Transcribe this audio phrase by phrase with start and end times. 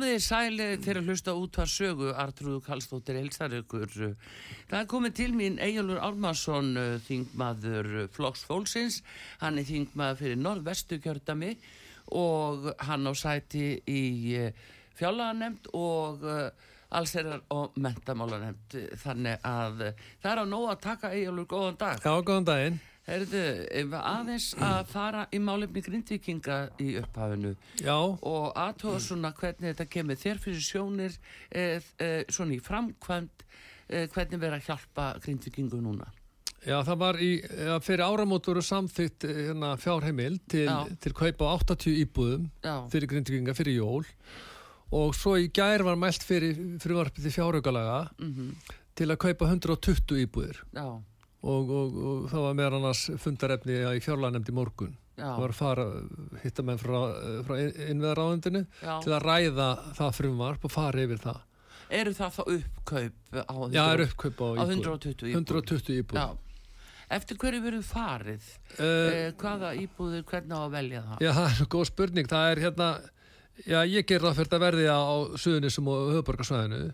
[0.00, 3.90] Komið þið sæli fyrir að hlusta út hvað sögu Artrúðu Kallstóttir elsar ykkur.
[4.70, 6.70] Það er komið til mín Egilur Ármarsson,
[7.04, 9.02] þingmaður Flóks Fólksins.
[9.42, 11.52] Hann er þingmaður fyrir norðvestu kjördami
[12.16, 14.40] og hann á sæti í
[14.96, 16.24] fjárlaganemnd og
[16.88, 18.80] allsherjar og mentamálanemnd.
[19.04, 19.90] Þannig að
[20.22, 22.00] það er á nóg að taka Egilur góðan dag.
[22.00, 22.80] Já, góðan daginn.
[23.08, 23.42] Herðu,
[23.96, 27.96] aðeins að fara í málefni grindvikinga í upphafinu Já.
[27.96, 31.16] og aðtóða svona hvernig þetta kemur þér fyrir sjónir
[31.48, 33.44] eh, eh, svona í framkvæmt
[33.88, 36.10] eh, hvernig verður að hjálpa grindvikingu núna
[36.60, 37.30] Já, það var í,
[37.80, 40.68] fyrir áramót voru samþygt hérna, fjárheimil til,
[41.00, 42.74] til kaupa 80 íbúðum Já.
[42.92, 44.04] fyrir grindvikinga fyrir jól
[44.92, 48.74] og svo í gær var mælt fyrir frumvarpið fjárhaugalaga mm -hmm.
[48.94, 51.00] til að kaupa 120 íbúðir Já
[51.40, 54.98] Og, og, og það var meðan annars fundarefni í fjárlæðanemndi morgun.
[55.20, 55.28] Já.
[55.34, 55.86] það var fara
[56.42, 56.98] hitta menn frá,
[57.44, 61.40] frá innveðaráðundinu til að ræða það frumvarp og fara yfir það.
[62.00, 66.38] Eru það þá uppkaup á, Já, er uppkaup á, á 120 íbúð 120 íbúð
[67.10, 68.44] eftir hverju verður farið?
[68.78, 71.24] Uh, hvaða íbúður, hvernig á að velja það?
[71.24, 72.28] Já, það er góð spurning.
[72.30, 72.90] Það er hérna,
[73.66, 75.00] já ég ger það fyrir að verði á
[75.42, 76.92] suðunisum og höfuborgarsvæðinu mm.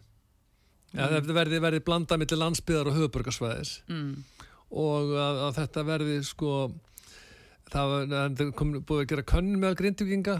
[0.96, 4.16] ja, það verði, verði blanda millir landsbyðar og höfuborgarsvæðis mm
[4.70, 6.52] og að, að þetta verði sko
[7.72, 10.36] það var komið búið að gera könn með grindvíkinga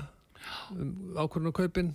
[0.75, 1.93] um, ákvörðun og kaupin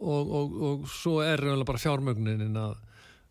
[0.00, 2.78] og, og, og svo er bara fjármögnin að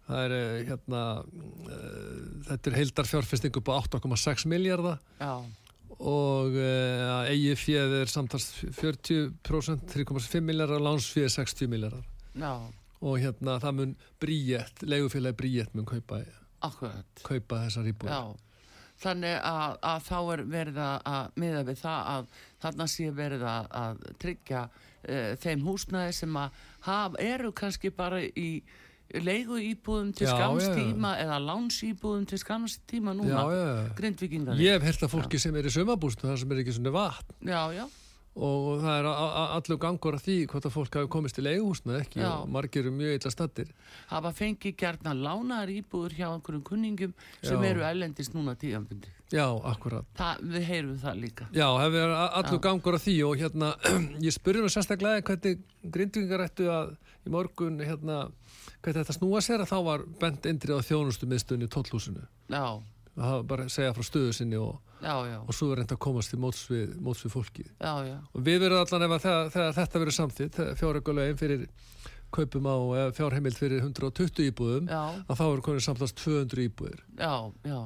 [0.09, 2.19] það er eh, hérna uh,
[2.49, 5.01] þetta er heildar fjárfesting upp á 8,6 miljardar
[5.99, 12.05] og uh, eigi fjöð er samtals 40% 3,5 miljardar og lánsfjöð 60 miljardar
[12.99, 16.23] og hérna það mun bríett, legufélagi bríett mun kaupa
[16.65, 17.23] Akkurat.
[17.23, 18.11] kaupa þessar íbúið.
[18.11, 18.65] Já,
[19.03, 23.71] þannig að, að þá er verið að miða við það að þarna sé verið að,
[23.83, 28.51] að tryggja uh, þeim húsnæði sem að haf, eru kannski bara í
[29.09, 33.47] leigu íbúðum til skamstíma eða lánsýbúðum til skamstíma núna,
[33.97, 34.59] grindvikingar.
[34.61, 35.47] Ég hef hert að fólki já.
[35.47, 37.39] sem er í sömabústu þar sem er ekki svona vatn.
[37.49, 37.87] Já, já
[38.39, 42.21] og það er allur gangur að því hvort að fólk hafi komist til eigahúsna ekki.
[42.23, 42.29] Já.
[42.39, 43.71] og margir eru mjög illa stattir
[44.09, 47.69] hafa fengið gertna lánaðar íbúður hjá einhverjum kunningum sem Já.
[47.73, 50.07] eru ellendist núna tíðanbundi Já, akkurat.
[50.17, 51.45] Það, Við heyrum það líka.
[51.53, 53.67] Já, hefur allur gangur að því og hérna
[54.25, 55.59] ég spurði nú sérstaklega hvernig
[55.93, 56.95] grindvingar ættu að
[57.27, 58.23] í morgun hérna,
[58.81, 62.81] hvernig þetta snúa sér að þá var bent indrið á þjónustu miðstunni í tóllhúsinu Já
[63.23, 65.39] það bara segja frá stöðu sinni og, já, já.
[65.41, 67.93] og svo er reynd að komast í móts við, móts við fólki já,
[68.33, 71.67] og við verðum allan ef það, þegar þetta verður samþitt fjárhækulegin fyrir
[72.29, 72.77] kaupum á
[73.17, 76.99] fjárheimild fyrir 120 íbúðum að þá er konið samtast 200 íbúðir.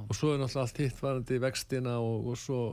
[0.04, 2.64] Og svo er náttúrulega allt hitt varandi vextina og, og svo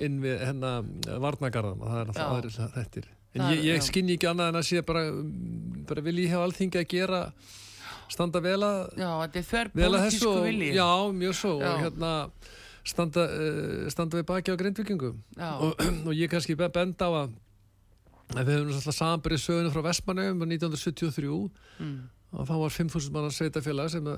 [0.00, 0.86] inn við hennar
[1.20, 4.84] varnagarðan það er alltaf aðri þettir en ég, ég skinn ekki annað en að sé
[4.86, 5.04] bara,
[5.86, 7.20] bara vil ég hafa allþingi að gera
[8.10, 10.72] standa vel að Já, þetta er þverr politísku vilji.
[10.76, 10.90] Já,
[11.20, 11.68] mjög svo já.
[11.68, 12.14] og hérna
[12.90, 17.36] standa, uh, standa við baki á grindvikingu og, og ég kannski benda á að
[18.30, 21.94] við hefum alltaf samanbyrðið sögunu frá Vestmannum 1973 mm.
[22.38, 24.10] og þá var 5.000 mannar sveitafélag sem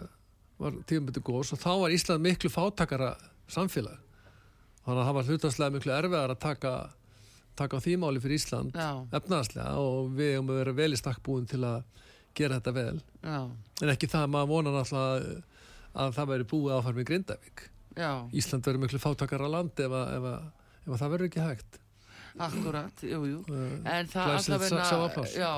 [0.63, 3.15] var tíumbyttu góðs og þá var Ísland miklu fátakara
[3.51, 3.97] samfélag.
[4.83, 6.75] Þannig að það var hlutanslega miklu erfiðar að taka
[7.59, 8.77] taka á þýmáli fyrir Ísland
[9.13, 11.83] efnaðslega og við hefum verið vel í stakkbúin til að
[12.39, 12.99] gera þetta vel.
[13.23, 13.41] Já.
[13.83, 15.53] en ekki það að maður vonar alltaf
[15.93, 17.69] að það veri búið áfarm í Grindavík.
[17.99, 18.13] Já.
[18.33, 21.81] Ísland verður miklu fátakara land ef, að, ef, að, ef að það verður ekki hægt.
[22.41, 23.41] Akkurat, jú, jú.
[23.53, 25.53] Eh, en það já,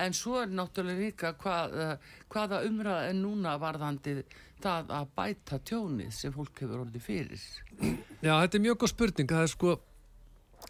[0.00, 4.22] en svo er náttúrulega líka hvað, eh, hvaða umræða er núna varðandi
[4.64, 7.44] það að bæta tjónið sem fólk hefur orðið fyrir?
[8.24, 9.28] Já, þetta er mjög góð spurning.
[9.28, 9.74] Það er sko,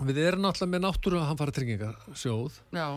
[0.02, 2.88] við erum náttúrulega með náttúru að hann fara tryggingasjóð já,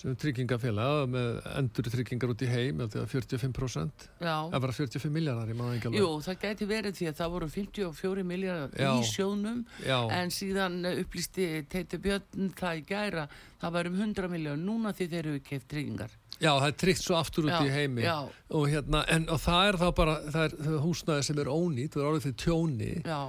[0.00, 4.36] sem tryggingafélag með endur tryggingar út í heim, eða 45%, já.
[4.46, 5.52] Eða bara 45 miljardar.
[5.92, 9.98] Jú, það gæti verið því að það voru 54 miljardar í sjónum Já.
[10.16, 13.26] en síðan upplýsti Teiti Björn það í gæra
[13.60, 16.16] það var um 100 miljardar núna því þeir eru keift tryggingar.
[16.40, 19.66] Já, það er tryggt svo aftur út Já, í heimi og, hérna, en, og það
[19.68, 22.38] er þá bara það er, það er húsnæði sem er ónýtt, það er orðið fyrir
[22.40, 22.92] tjóni.
[23.04, 23.20] Já,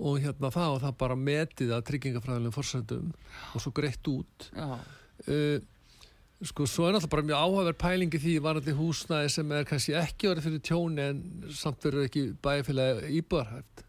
[0.00, 3.12] og hérna það og það bara metið að tryggingafræðilegum forsendum
[3.54, 4.48] og svo greitt út.
[4.56, 5.68] Já, uh,
[6.48, 10.30] sko svo er náttúrulega bara mjög áhugaverð pælingi því varandi húsnæði sem er kannski ekki
[10.30, 11.18] orðið fyrir tjóni en
[11.52, 13.82] samt verður ekki bæfélagi íbúðarhæft.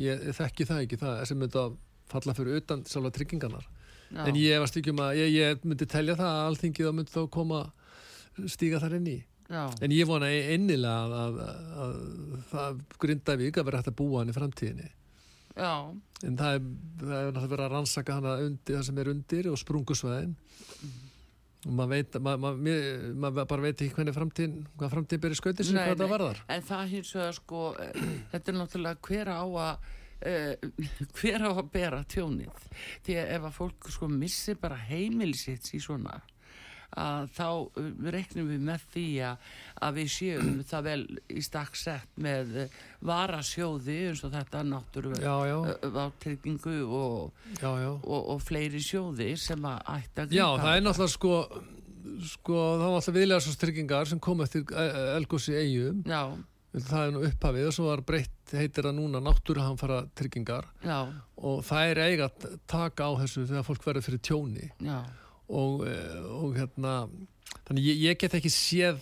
[0.00, 1.74] Ég, ég þekki það ekki það sem myndi að
[2.08, 3.66] falla fyrir utan sjálfa tryggingarnar.
[4.08, 4.22] Já.
[4.24, 7.12] en ég varst ekki um að ég, ég myndi telja það að alþingið þá myndi
[7.12, 7.58] þá koma
[8.48, 9.18] stíga þar inn í.
[9.48, 11.36] Já, En ég vona innilega að,
[11.84, 11.98] að,
[12.62, 14.88] að Grindavík að vera hægt að búa hann í framtíðinni.
[15.56, 15.72] já,
[16.24, 16.64] En það er,
[17.02, 20.34] það er náttúrulega verið að rannsaka hana undir, það sem er undir og sprungusvæðin.
[21.66, 25.70] Og maður veit, maður, maður, maður bara veit ekki hvernig framtíðin, hvað framtíðin byrja skautið
[25.74, 26.42] Nei, hvað það varðar.
[26.54, 27.62] en það hins vegar sko
[28.32, 29.88] þetta er náttúrulega hver á að
[30.30, 30.70] uh,
[31.18, 32.66] hver á að bera tjónið
[33.08, 36.20] því að ef að fólk sko missi bara heimilisitt í svona
[36.96, 39.48] að þá uh, reiknum við með því að,
[39.84, 42.78] að við séum það vel í stakk sett með uh,
[43.10, 45.58] varasjóði eins og þetta náttúru Já, já,
[45.94, 47.90] vátryggingu og, já, já.
[47.92, 51.34] og, og fleiri sjóði sem að ætti að Já, grípa það er náttúrulega sko,
[52.34, 54.64] sko, það var alltaf viðlega svo stryggingar sem kom eftir
[55.18, 56.00] Elgósi eigum.
[56.08, 56.22] Já,
[56.78, 60.66] Það er nú upphafið og svo var breytt, heitir það núna náttúruhamfara tryggingar.
[60.84, 60.98] já,
[61.40, 64.98] og það er eiga að taka á þessu þegar fólk verður fyrir tjóni já,
[65.48, 67.00] og, eh, og hérna
[67.68, 69.00] þannig ég, ég get ekki séð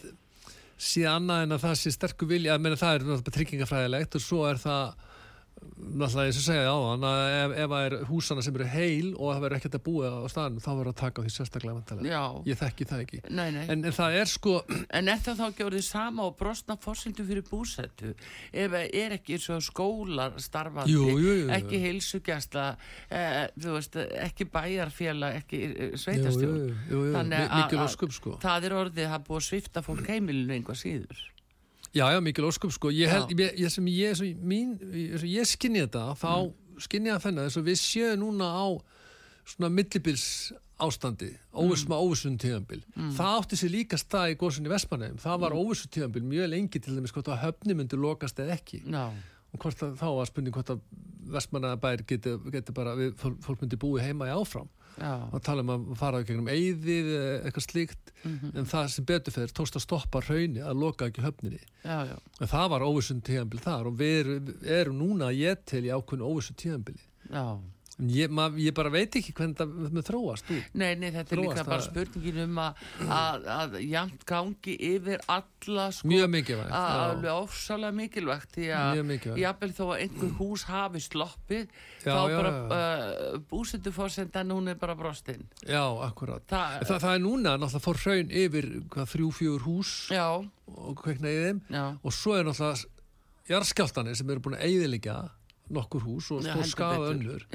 [0.76, 4.42] séð annað en að það sé sterkur vilja að menna það er tryggingafræðilegt og svo
[4.48, 5.05] er það
[5.76, 9.08] náttúrulega eins og segja á þann að ef, ef það er húsana sem eru heil
[9.16, 11.76] og það verður ekkert að búa á staðinu þá verður að taka á því sérstaklega
[11.76, 13.20] vantilega ég þekki það ekki.
[13.30, 13.62] Nei, nei.
[13.72, 14.54] En, en það er sko
[15.00, 18.12] En er það þá ekki orðið sama og brostna fórsendu fyrir búsettu?
[18.52, 22.66] Ef það er ekki eins og skólar starfandi, Jú, jú, jú, ekki heilsugjastla,
[23.10, 25.96] eh, þú veist, ekki bæjarfélag, ekki eh,
[26.90, 28.36] jú, Þannig að- að- óskum sko.
[28.42, 31.24] Það er orðið að búið að svifta fólk heimilinu einhvað síður.
[31.96, 32.90] Já, já, mikil óskum sko.
[32.92, 36.80] Ég held, ég, ég, sem ég, sem mín, ég, skinni þetta, þá mm.
[36.84, 38.66] skinni ég að þennan þess að við séum núna á
[39.46, 40.26] svona millibils
[40.82, 42.02] ástandi, óvissma mm.
[42.04, 42.82] óvissun tíðanbil.
[43.16, 45.16] Það átti sér líka stað í góðsynni Vestmanheim.
[45.22, 45.62] Það var mm.
[45.62, 48.82] óvissun tíðanbil mjög lengi til dæmis hvort að höfni myndi lokast eða ekki.
[48.84, 49.08] Já,
[49.54, 50.80] Og hvort að, þá var spurning hvort að
[51.32, 54.68] Vestmanheim geti, geti bara, við, fólk, fólk myndi búi heima í áfram.
[54.98, 57.10] Já, Og tala um að fara gegnum eyðið
[57.46, 58.12] eitthvað slíkt.
[58.26, 61.60] En það sem betur fyrir tókst að stoppa hrauni að loka ekki höfninni.
[61.84, 64.32] já, já, En það var óvissum tíðanbíl þar og við
[64.66, 67.02] erum, núna að ég til í ákveðinu óvissum tíðanbíli.
[67.30, 67.46] já.
[67.96, 70.64] Ég, mað, ég bara veit ekki hvernig það með þróast út.
[70.76, 76.10] Nei, nei, þetta er Þróast líka bara spurningin um að, jæmt gangi yfir alla sko.
[76.10, 76.74] Mjög mikilvægt.
[76.76, 79.00] alveg ofsalega mikilvægt því að
[79.40, 81.64] jafnvel þó að einhver hús hafi sloppið
[82.04, 86.44] Já, þá já, bara uh, búsetufórsendan hún er bara brostinn Já, akkurat.
[86.52, 90.26] Þa, Það, það er núna náttúrulega fór hraun yfir hvað, þrjú, fjögur hús já,
[90.68, 91.64] og kveikna í þeim
[92.04, 92.92] og svo er náttúrulega
[93.46, 95.16] jarðskjáltanir sem eru búin að eyðilegja
[95.72, 97.46] nokkur hús og stór skafa önnur.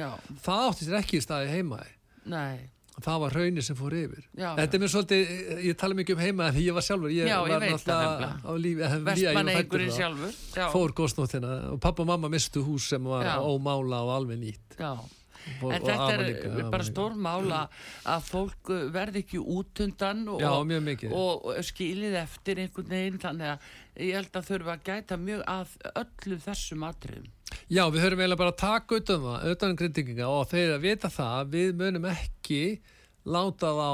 [0.44, 1.82] Það átti sér ekki í staði heima.
[2.26, 2.70] nei
[3.02, 4.26] Það var hraunir sem fór yfir.
[4.36, 5.30] Já, Þetta er mér svolítið,
[5.64, 7.14] ég tala mikið um heima því ég var sjálfur.
[7.16, 8.90] Ég Já, var náttúrulega á lífi.
[9.08, 9.96] vestmann þá.
[9.96, 14.42] sjálfur já, fór góðsnóttina og pappa og mamma mistu hús sem var ómála og alveg
[14.44, 14.92] nýtt já.
[14.92, 17.64] og, en þetta er líka, bara stór mála
[18.06, 23.56] að fólk uh, verði ekki út undan og, og, og skilið eftir einhvern veginn þannig
[23.56, 23.70] að
[24.04, 27.32] ég held að þurfa að gæta mjög að öllu þessum atriðum
[27.72, 31.10] Já, við höfum eiginlega bara að taka utan það utan grindinginga og þeir að vita
[31.12, 32.62] það að við munum ekki
[33.26, 33.90] láta þá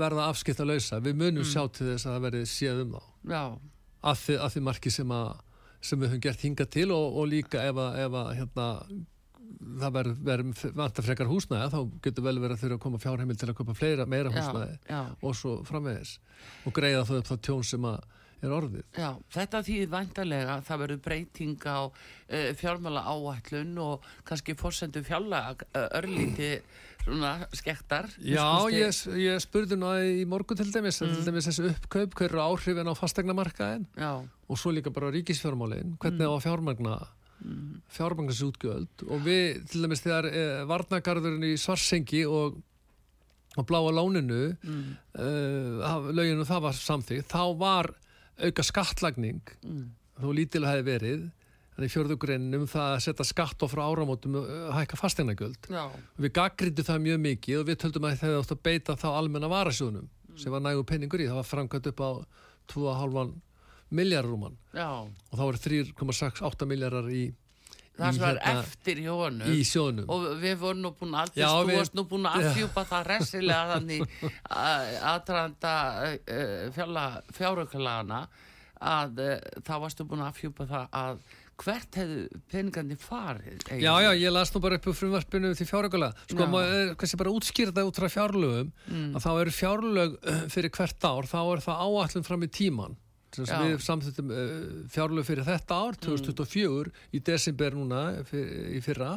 [0.00, 1.50] verða afskipta lausa við munum Mm.
[1.52, 3.02] sjá til þess að það verði séð um þá.
[3.34, 3.42] Já,
[4.04, 5.34] að því, að því marki sem, að,
[5.84, 8.68] sem við höfum gert hinga til og, og líka ef að, ef að hérna,
[9.84, 13.36] það verður verð, vantar frekar húsnæði þá getur vel verið að þurfa að koma fjárheimil
[13.40, 16.14] til að köpa fleira, meira já, húsnæði já, og svo framvegis.
[16.68, 18.00] Og greiða þau upp það tjón sem að
[18.42, 24.08] er orðið já þetta þýðir væntalega að það verður breyting á uh, fjármála áætlun og
[24.28, 26.50] kannski fórsendu fjárlega uh, örlíti
[27.04, 28.88] svona skektar Já, ég,
[29.20, 31.12] ég spurði nú að í morgun til dæmis, Mm.
[31.18, 34.12] til dæmis þessi uppkaup, hver eru áhrifin á fastegnamarkaðin já,
[34.48, 36.96] og svo líka bara ríkisfjármálin, hvernig á að fjármagna
[37.44, 37.82] Mm.
[37.92, 42.56] fjárbangarsútgjöld og við, til dæmis þegar eh, varnagarðurinn í Svarsengi og,
[43.58, 44.96] og bláa láninu Mm.
[45.18, 47.90] uh, löginu það var samþýgt þá var
[48.42, 49.90] auka skattlagning Mm.
[50.20, 51.22] þó lítil hefði verið
[51.74, 56.82] þannig fjörðugreininum það að setja skatt á frá áramótum að hækka fastegnagjöld Já, við gaggrindu
[56.86, 60.06] það mjög mikið og við töldum að það átt að beita þá almenna varasjónum
[60.38, 62.10] sem var nægu penningur í, það var framkvæmt upp á
[62.74, 63.34] 2,5
[63.94, 64.56] miljardrúman
[65.30, 67.24] og þá var 3,68 miljardar í,
[67.94, 69.46] Það sem var hérna, eftir í honum.
[70.10, 74.02] Og við vorum nú búin að, Já, við- nú búin að afhjúpa það resilega þannig
[75.12, 75.74] aðdraðanda
[76.18, 78.24] uh, fjáraukalagana
[78.84, 81.22] að uh, þá varstu búin að afhjúpa það að
[81.62, 83.60] hvert hefðu peningandi farið?
[83.78, 86.16] Já, já, ég las nú bara upp úr frumvarpinu til fjárökulega.
[86.32, 89.12] Sko, maður, kannski bara útskýra það út frá fjárlögum, Mm.
[89.14, 92.96] að þá eru fjárlög eh, fyrir hvert ár, þá er það áallum fram í tíman.
[93.34, 94.50] Þess að við samþýttum uh,
[94.94, 99.14] fjárlög fyrir þetta ár, 2024, í desember núna, fyr, í fyrra,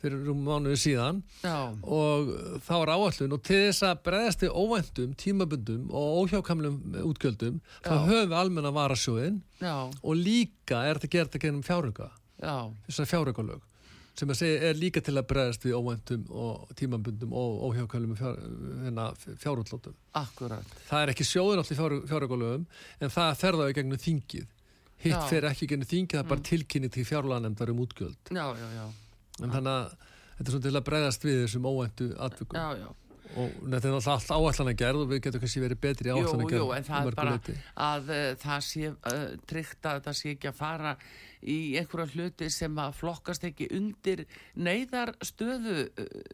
[0.00, 2.30] fyrir rúm mánuði síðan, Já, og
[2.64, 7.92] þá er áallun og til þess að breðast við óvæntum, tímabundum og óhjákamlum útgjöldum, þá
[7.92, 8.04] Já.
[8.06, 12.08] höfum við almenna varasjóðin já, og líka er þetta gert að gera um fjáröka
[12.40, 12.54] já,
[12.88, 13.66] þessar fjáraukalög
[14.20, 18.38] sem að segja er líka til að bregðast við óvæntum og tímambundum og óhjákvæmum fjár,
[18.84, 19.06] hérna,
[20.20, 20.74] akkurat.
[20.90, 22.66] Það er ekki sjóðun allir fjár, fjáraukalögum
[23.00, 24.48] en það fer það í gegnum þingið.
[25.00, 25.20] Hitt Já.
[25.30, 28.20] fer ekki gegnum þingið, það er bara tilkynni til fjárlanemdar um útgjöld.
[28.28, 28.86] Já, já, já,
[29.40, 29.94] En þannig að
[30.36, 32.58] þetta er svona til að bregðast við þessum óvæntu atvikum.
[32.60, 32.90] já, já.
[33.30, 36.40] Og þetta er náttúrulega allt áallan að gerð og við getum kannski verið betri áallan
[36.42, 36.70] að gerð.
[36.76, 37.34] en það er bara
[37.86, 40.94] að uh, það sé uh, tryggt að það sé ekki að fara
[41.40, 44.24] í einhverja hluti sem að flokkast ekki undir
[44.60, 45.86] neyðar stöðu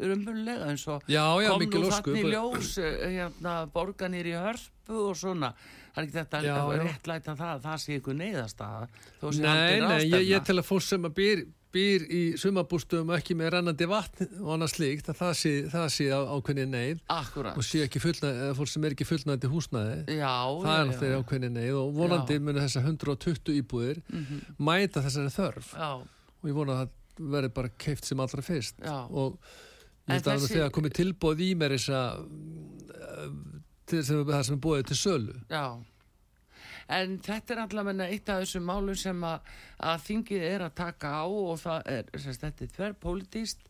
[0.02, 5.18] rumbulega eins og Já, já, kom nú þannig ljós uh, hérna, borganir í hörpu og
[5.18, 5.52] svona.
[5.94, 8.88] Það er ekki þetta Já, að réttlæta það að það sé neyðastaða
[9.20, 11.46] þó sé Nei, nei, ég, ég tel að fólk sem að býr,
[11.76, 16.06] býr í sumabústum ekki með rennandi vatn og annað slíkt, að það sé, það sé
[16.08, 17.00] á, ákveðni neyð.
[17.12, 20.88] Akkurat, og sé ekki fullnæði, fólk sem er ekki fullnæði húsnæði, já, það já, er
[20.90, 24.40] náttúrulega ákveðni neyð og vonandi munu þessar 120 íbúðir Mhm.
[24.70, 25.72] mæta þessari þörf.
[25.76, 28.74] Já, og ég vona að það verði bara keift sem allra fyrst.
[29.10, 29.38] Og
[30.08, 32.26] ég held að þessi- þegar komið tilbúð í mér þess að
[33.86, 35.36] það sem er búið til sölu.
[35.50, 35.64] Já
[36.92, 39.48] En þetta er allavega eitt af þessum málum sem að,
[39.90, 43.66] að þingið er að taka á og það er, semst, þetta er þverrpolítist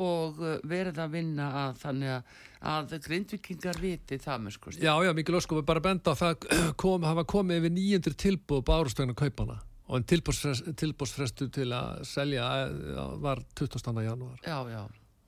[0.00, 2.32] og uh, verið að vinna að þannig að,
[2.72, 4.74] að grindvikingar viti það með sko.
[4.78, 6.48] Já, já, mikil óskum, við bara benda á það
[6.82, 13.00] kom, hafa komið yfir 900 tilbúð bárustögnu kaupana og en tilbúðsfrestu til að selja eh,
[13.20, 13.92] var 20.
[14.06, 14.80] janúar Já, já,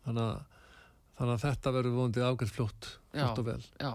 [0.06, 0.62] þannig að,
[1.18, 3.18] þannig að þetta verður vonandi afgært fljótt, Já.
[3.18, 3.90] fljótt og vel já.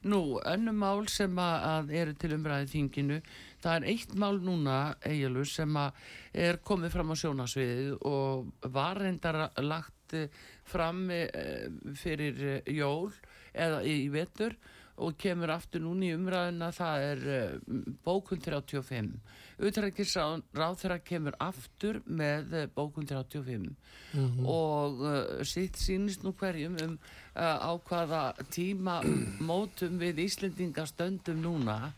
[0.00, 3.18] Nú, önnum mál sem að, eru til umræði þinginu,
[3.60, 5.98] það er eitt mál núna, Egilur, sem að
[6.46, 10.32] er komið fram á sjónasviðið og var reyndar lagt eh,
[10.64, 11.68] fram eh,
[12.00, 13.12] fyrir eh, jól
[13.52, 14.56] eða í vetur
[15.04, 17.22] og kemur aftur núna í umræðina, það er
[18.04, 19.12] bókun 35.
[19.60, 23.68] Utrækis ráð þeirra kemur aftur með eh, bókun 35
[24.48, 29.00] og uh, sitt sýnist nú hverjum um uh, á hvaða tíma
[29.44, 31.92] mótum við Íslendinga stöndum núna.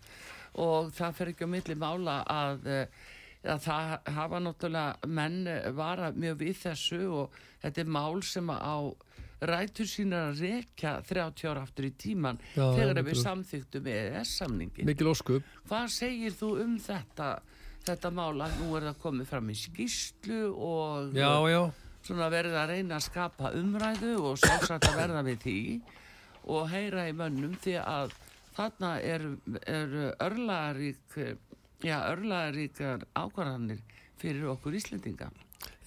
[0.61, 2.67] Og það fer ekki á milli mála að,
[3.47, 5.47] að það hafa náttúrulega menn
[5.79, 7.01] vara mjög við þessu.
[7.23, 8.77] Og þetta er mál sem á
[9.43, 14.87] rætur sínar að rekja 30 ára aftur í tíman Já, þegar við samþyktum EES-samningin.
[14.89, 17.31] Mikil óskup, Hvað segir þú um þetta,
[17.87, 21.63] þetta mál að nú er það komið fram í skýslu og já, já.
[22.07, 25.59] svona verið að reyna að skapa umræðu og sjálfsagt að verða við því
[26.53, 28.15] og heyra í mönnum því að
[28.57, 29.27] þarna er,
[29.67, 31.19] er örlaðarík
[31.83, 33.83] já, örlaðaríkar ákvarðanir
[34.23, 35.31] fyrir okkur Íslendinga.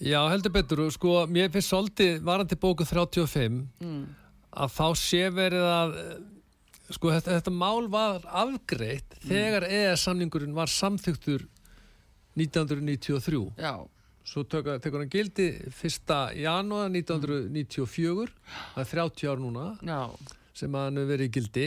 [0.00, 4.00] Já, heldur betur, sko, mér finnst svolítið varandi bóku 35 mm.
[4.52, 6.16] að þá sé verið að eh,
[6.92, 11.46] sko, þetta, þetta mál var afgreitt þegar EES-samningurinn var samþyktur
[12.36, 13.74] 1993 Já,
[14.26, 16.14] Svo tekur, tekur hann gildi 1.
[16.42, 18.32] janúar 1994,
[18.74, 20.00] það er 30 ár núna já,
[20.56, 21.66] sem hann hefur verið í gildi.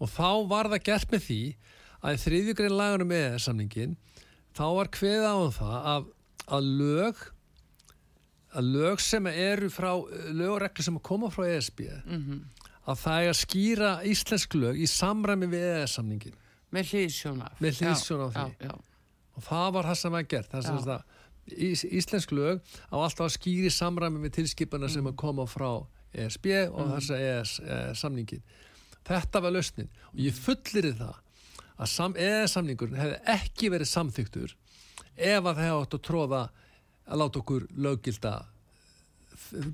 [0.00, 1.40] Og þá var það gert með því
[2.00, 3.96] að í þriðjugrein lagunum með samningin
[4.56, 6.10] þá var kveða á um það að,
[6.56, 7.24] að lög
[8.56, 9.90] að lög sem eru frá
[10.32, 12.44] lög og reglur sem koma frá ESB mm
[12.86, 16.36] að það er að skýra íslensk lög í samræmi við EES-samningin
[16.70, 18.44] með hlýðsjón af Með hliðsjón af því.
[18.62, 18.95] Já, já,
[19.36, 20.50] og það var það sem var gert.
[20.52, 21.02] Það sem að
[21.56, 25.70] ís, íslensk lög á alltaf að skýri samræmi við tilskipana sem að koma frá
[26.16, 26.92] ESB og Mm.
[26.96, 28.42] þessa ES e, samningin
[29.06, 29.88] þetta var lausnin.
[30.14, 31.14] Og ég fullir það
[31.78, 34.54] að sam, ES samningurinn hefði ekki verið samþyktur
[35.16, 36.42] ef að það hefði átt að tróða
[37.06, 38.34] að láta okkur löggilda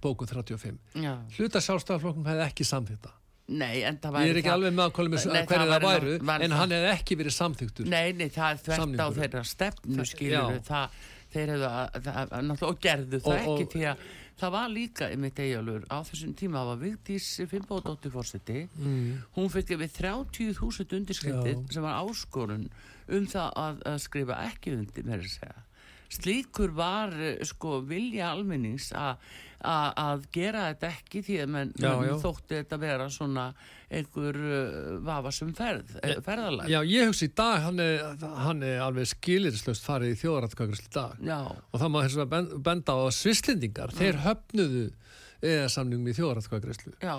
[0.02, 1.14] bóku 35 Já.
[1.38, 3.12] hluta sjálfstæðarflokkum hefði ekki samþýtta
[3.48, 5.72] Nei, en það væri ég er ekki það- alveg með að koma með hverju það
[5.72, 9.00] væri væru væri en það- hann hefði ekki verið samþyktur Nei, nei, það er þvert
[9.02, 10.60] á þeirra stefnu skilur Já.
[10.68, 10.88] það,
[11.32, 11.88] þeir hefðu að,
[12.46, 13.96] náttúrulega og gerðu það Og- og- ekki því að
[14.42, 19.18] það var líka einmitt eigjálfur á þessum tíma það var Vigdís Finnbóðdóttir fórseti mm.
[19.36, 22.68] hún fekk við 30.000 undirskriftir sem var áskorun
[23.08, 25.62] um það að, að skrifa ekki undir með að segja
[26.12, 28.90] slíkur var eh, sko vilja almennings
[29.62, 32.14] að gera þetta ekki því að menn, Já, menn já.
[32.24, 33.44] þótti þetta vera svona
[33.92, 36.70] einhver uh, vafasum ferð, eh, ferðalag.
[36.72, 38.02] Já, ég hugsi í dag, hann er,
[38.42, 41.20] hann er alveg skilirislaust farið í þjóðaratkvækast í dag.
[41.28, 44.84] Já, og það má þess að ben- benda á svislendingar, þeir höfnuðu
[45.42, 47.16] eða samningum í þjóðaratkvækastlu já,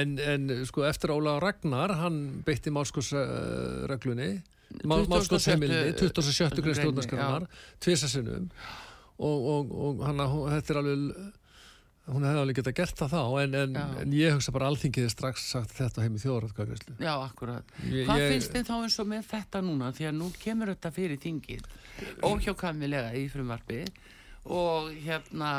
[0.00, 4.59] en, en sko eftir Óla Ragnar, hann beitti málskosreglunni 27.
[4.84, 6.62] málskosheimilni 27.
[6.62, 7.46] grein stjórnarskránar
[7.82, 8.48] tvisasinnum
[9.20, 11.28] og, og, og hún, þetta er alveg
[12.10, 15.44] hún hefði alveg getað gert það þá en, en, en ég hugsa bara alþingiði strax
[15.52, 17.74] sagt þetta heim í þjóðaratkvækastlu já, akkurat.
[17.86, 19.90] Ég- Hvað ég- finnst þið þá eins og með þetta núna?
[19.94, 21.68] Því að nú kemur þetta fyrir þingið
[22.26, 23.82] óhjákamilega í frumvarpi
[24.50, 25.52] og hérna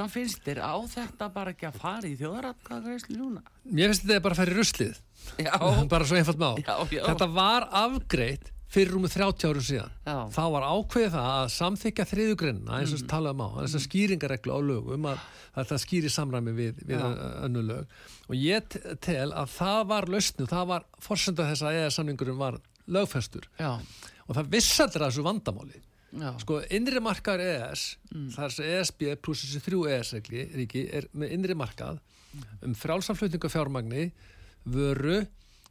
[0.00, 0.62] hvað finnst þér?
[0.64, 3.42] Á þetta bara ekki að fara í þjóðaratkvæðagreyslu núna?
[3.68, 5.02] Mér finnst þetta bara að fara í ruslið.
[5.44, 5.52] Já,
[5.92, 7.02] bara svo einfalt má já, já.
[7.04, 9.94] Þetta var afgreitt fyrir rúmið 30 árum síðan.
[10.06, 10.16] Já.
[10.30, 13.08] þá var ákveðið það að samþykja þriðugrinna eins og mm.
[13.10, 15.24] talaðum á, þess að skýringareglu á lögum að,
[15.58, 17.96] að það skýri samræmi við, við önnu lög.
[18.30, 22.60] Og ég tel að það var lausnu, það var forsenda þess að eða samningurinn var
[22.90, 23.50] lögfestur.
[23.58, 23.74] Já,
[24.28, 29.04] og það vissaldir að þessu vandamáli já, sko innri markaður EES það er þessi ESB
[29.22, 32.00] pluss þessi þrjú EES-regli ríki er með innri markað
[32.64, 34.10] um frjálsamflutningu fjármagni
[34.70, 35.22] vöru,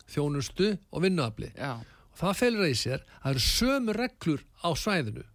[0.09, 1.51] þjónustu og vinnuafli.
[1.57, 5.25] Já, og það felur í sér að það eru sömu reglur á svæðinu.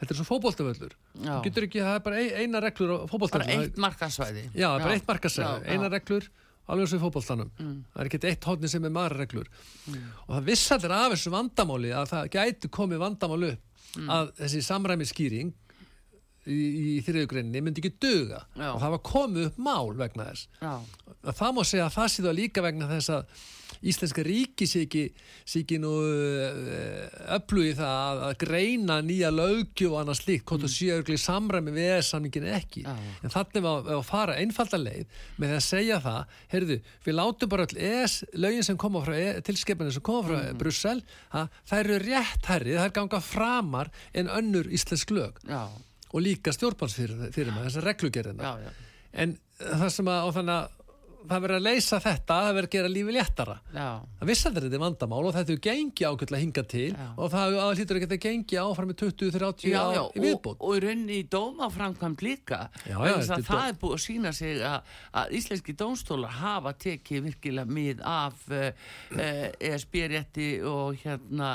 [0.00, 0.94] Þetta er svo fótboltavöllur.
[1.14, 1.30] Já.
[1.30, 4.66] þú getur ekki, það er bara ein, eina reglur á Bara fótboltavöllur eitt markasvæði já,
[4.66, 5.76] er bara eitt markasæði, já, já.
[5.76, 6.26] eina reglur
[6.64, 7.50] alveg og í fótboltanum.
[7.60, 9.50] Það er ekki eitt hóðni sem er maður reglur
[9.92, 13.73] og það vissallir af þessu vandamáli að það gæti komið vandamál upp
[14.10, 15.52] að þessi samræmi skýring
[16.46, 16.60] í,
[16.94, 18.70] í þriðugreininni myndi ekki duga Já.
[18.72, 20.74] og það var komið upp mál vegna þess Já,
[21.24, 23.44] að það má segja að það sé það líka vegna þess að
[23.84, 25.02] Íslenska ríki sé ekki,
[25.44, 25.92] sé ekki nú
[27.34, 30.74] öflugi það að, að greina nýja lögju og annað slíkt, hvort þú mm.
[30.74, 32.84] séu örugglega í samræmi við ES-samningin ekki.
[32.86, 32.94] Já.
[33.20, 37.68] En þannig að, að fara einfalda leið með að segja það, heyrðu, við látum bara
[37.68, 40.60] all ES-lögin sem koma frá, e, tilskipanir sem koma frá mm.
[40.60, 41.00] Brussel,
[41.34, 45.66] það eru rétt herri, það er ganga framar en önnur íslensk lög já,
[46.14, 48.54] og líka stjórnbálsfyrir fyrir með þessar reglugerðina.
[49.14, 53.12] En það sem að, og það verður að leysa þetta, það verður að gera lífi
[53.16, 53.54] léttara.
[53.72, 53.84] já,
[54.20, 57.06] Það vissaldir þetta er vandamál og þetta er gengi ákveðlega hinga til Já.
[57.16, 60.24] og það að hlýtur ekki að gengi áfram með 20-30 já, ár já, í og,
[60.26, 60.58] viðbót.
[60.60, 63.78] og í rauninni í dómaframkvæmt líka Já, já, vegna þess þetta að er það er
[63.84, 68.68] búið að sína sig að, að íslenski dómstólar hafa tekið virkilega mið af uh,
[69.16, 71.54] uh, ESB-rétti og hérna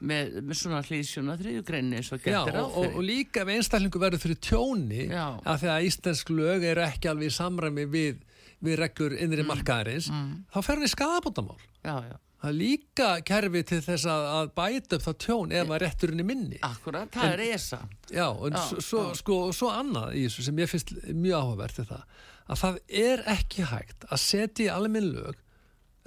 [0.00, 4.22] með, með svona hlýðsjóna þriðjugreinni svo Já, getur og, og, og líka ef einstaklingu verður
[4.24, 5.26] fyrir tjóni Já.
[5.44, 8.22] að því að íslensk lög eru ekki alveg í samræmi við,
[8.64, 10.08] við reglur innri markaðarins,
[10.54, 11.60] þá fer hann í skadabótamál.
[11.84, 15.72] já, já, Það er líka kerfi til þess að, að bæta upp það tjón ef
[15.74, 16.58] að rétturinn er minni.
[16.64, 20.70] akkurat, það er ESA Já, en Já, svo, sko, svo annað í þessu sem ég
[20.72, 22.06] finnst mjög áhugavert er það
[22.50, 25.36] að það er ekki hægt að setja í almenn lög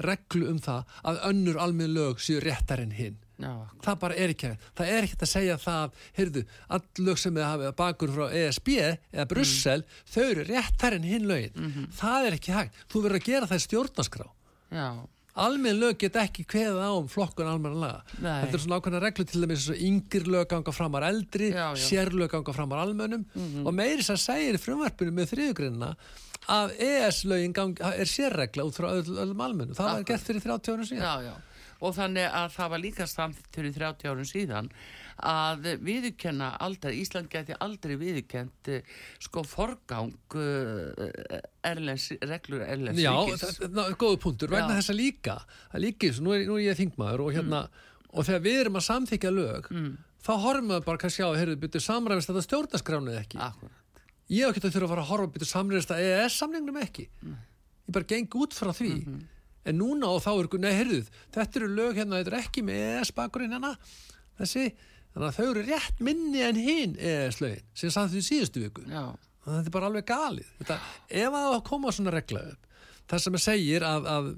[0.03, 3.19] reglu um það að önnur almenn lög séu réttar en hinn.
[3.39, 3.53] Já,
[3.85, 4.67] Það bara er ekki hægt.
[4.77, 8.25] Það er ekki hægt að segja það, heyrðu, all lög sem við hafa bakur frá
[8.43, 8.69] ESB
[9.13, 11.87] eða Brussel, þau eru réttar en hinn lögin.
[11.97, 12.73] Það er ekki hægt.
[12.91, 14.29] Þú verður að gera það í stjórnarskrá.
[14.71, 14.87] já,
[15.33, 18.01] Almenn lög get ekki kveðið á um flokkun almenna laga.
[18.21, 18.43] Nei.
[18.43, 21.47] Þetta er svona ákveðna reglu til dæmis yngir lög ganga framar eldri,
[21.81, 23.23] sérlög ganga framar almennum
[23.65, 25.89] og meiri sem segir í frumvarpinu með þriðugrinna
[26.53, 29.73] að ES-lögin gang, er sérregla út frá öll- öllum almennum.
[29.73, 31.01] Það var gert fyrir 30 árum síðan.
[31.01, 31.33] já, já
[31.83, 34.69] og þannig að það var líka samþýtt fyrir 30 árum síðan
[35.23, 43.11] að viðurkenna aldrei, Ísland geti aldrei viðurkent eh, sko forgang uh, erlens, reglur erlens Já,
[43.11, 46.35] það það er góðu punktur, vegna þess að líka, það er líka, eins og nú
[46.37, 47.61] er, nú er ég þingmaður og hérna,
[48.13, 49.69] og þegar við erum að samþykja lög,
[50.23, 53.41] þá horfum við bara kannski á, heyrðu, byrju samræmist þetta stjórnarskránuð ekki.
[53.43, 53.79] Akkurat,
[54.31, 57.09] Ég hef ekki að þurfa að fara að horfa byrju samræmist að EES-samningnum ekki.
[57.27, 58.93] Ég bara geng út frá því.
[59.63, 61.04] En núna og þá er, nei, heyrðu,
[61.36, 63.76] þetta eru lög hérna, þetta er ekki með EES-bakurinn hérna,
[64.41, 64.65] þessi,
[65.13, 68.84] þannig að þau eru rétt minni en hinn EES-lögin, sem samt því síðustu viku.
[68.89, 69.06] já,
[69.45, 70.52] þetta er bara alveg galið.
[70.60, 70.80] Þetta,
[71.23, 72.69] ef að koma svona regla upp,
[73.12, 74.30] það sem að segir að, að,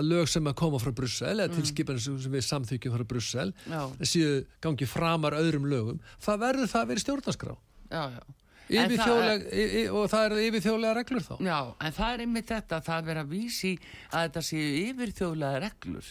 [0.00, 3.50] að lög sem að koma frá Brussel eða tilskipanir sem sem við samþykjum frá Brussel
[4.08, 4.30] séu
[4.64, 7.54] gangi framar öðrum lögum það verður það að vera stjórnarskrá
[7.92, 8.22] já, já.
[8.66, 11.34] Og það eru yfirþjóðlega reglur þá?
[11.46, 13.72] Já, en það er einmitt þetta að það er verið að vísi
[14.10, 16.10] að þetta séu yfirþjóðlega reglur.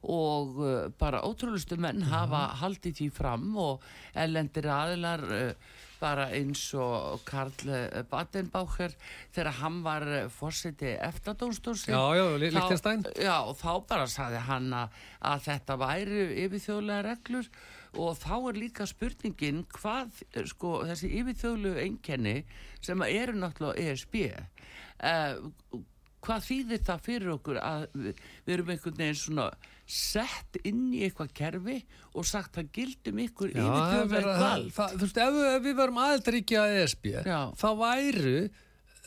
[0.00, 3.82] Og uh, bara ótrúlustu menn hafa haldið því fram og
[4.16, 8.94] ellendir aðilar uh, bara eins og Karl uh, Badenbácher
[9.36, 13.04] þegar hann var uh, fórseti eftadónstósi Já, já, Li- Liechtenstein.
[13.20, 14.96] Já, og þá bara sagði hann að,
[15.34, 17.52] að þetta væri yfirþjóðlega reglur
[17.98, 22.36] og þá er líka spurningin hvað eh, sko, þessi yfirþjóðlegu einkenni
[22.80, 25.80] sem eru náttúrulega ESB uh,
[26.20, 29.46] hvað þýðir það fyrir okkur að við, við erum einhvern veginn svona
[29.90, 31.78] sett inn í eitthvað kerfi
[32.14, 35.78] og sagt að gildum ykkur það að- vald það- Þú veist, ef, við- ef við
[35.80, 37.40] verum aðeldaríkja að ESB Já.
[37.56, 38.36] þá væru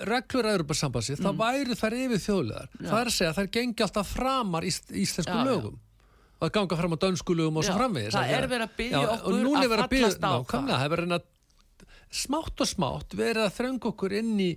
[0.10, 2.70] reglur að Europasambansi, þá væru þær yfir þjóðlegar.
[2.80, 2.86] Mm.
[2.90, 4.72] Það er að segja að þær gengi alltaf framar í
[5.04, 5.74] íslensku Já, já.
[6.44, 8.14] Að ganga fram á dönsku lögum og svo framvegis.
[8.16, 11.16] það Að er verið að Já, okkur að biðja- fallast á nákvæmlega, það er verið
[11.18, 11.26] að
[12.14, 14.52] smátt og smátt verið að þrönga okkur inn í,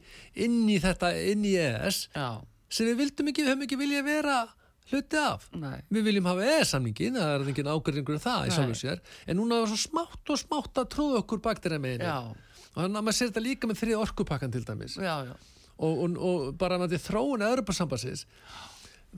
[0.44, 2.29] inn í þetta, inn í ES Já,
[2.68, 4.37] sem við vildum ekki, við höfum ekki vilja vera
[4.90, 5.49] hluti af.
[5.57, 9.37] nei Við viljum hafa ES-samningin, það er engin ágreiningur um það í sjálfum sér, en
[9.40, 12.05] núna er svo smátt og smátt að trúða okkur bakterja meginu.
[12.07, 12.18] Já,
[12.77, 14.96] Og þannig að maður sér þetta líka með þrið orkupakkan til dæmis.
[15.01, 15.35] já, já
[15.79, 18.22] Og, og, og bara með því þróun Europasambassins,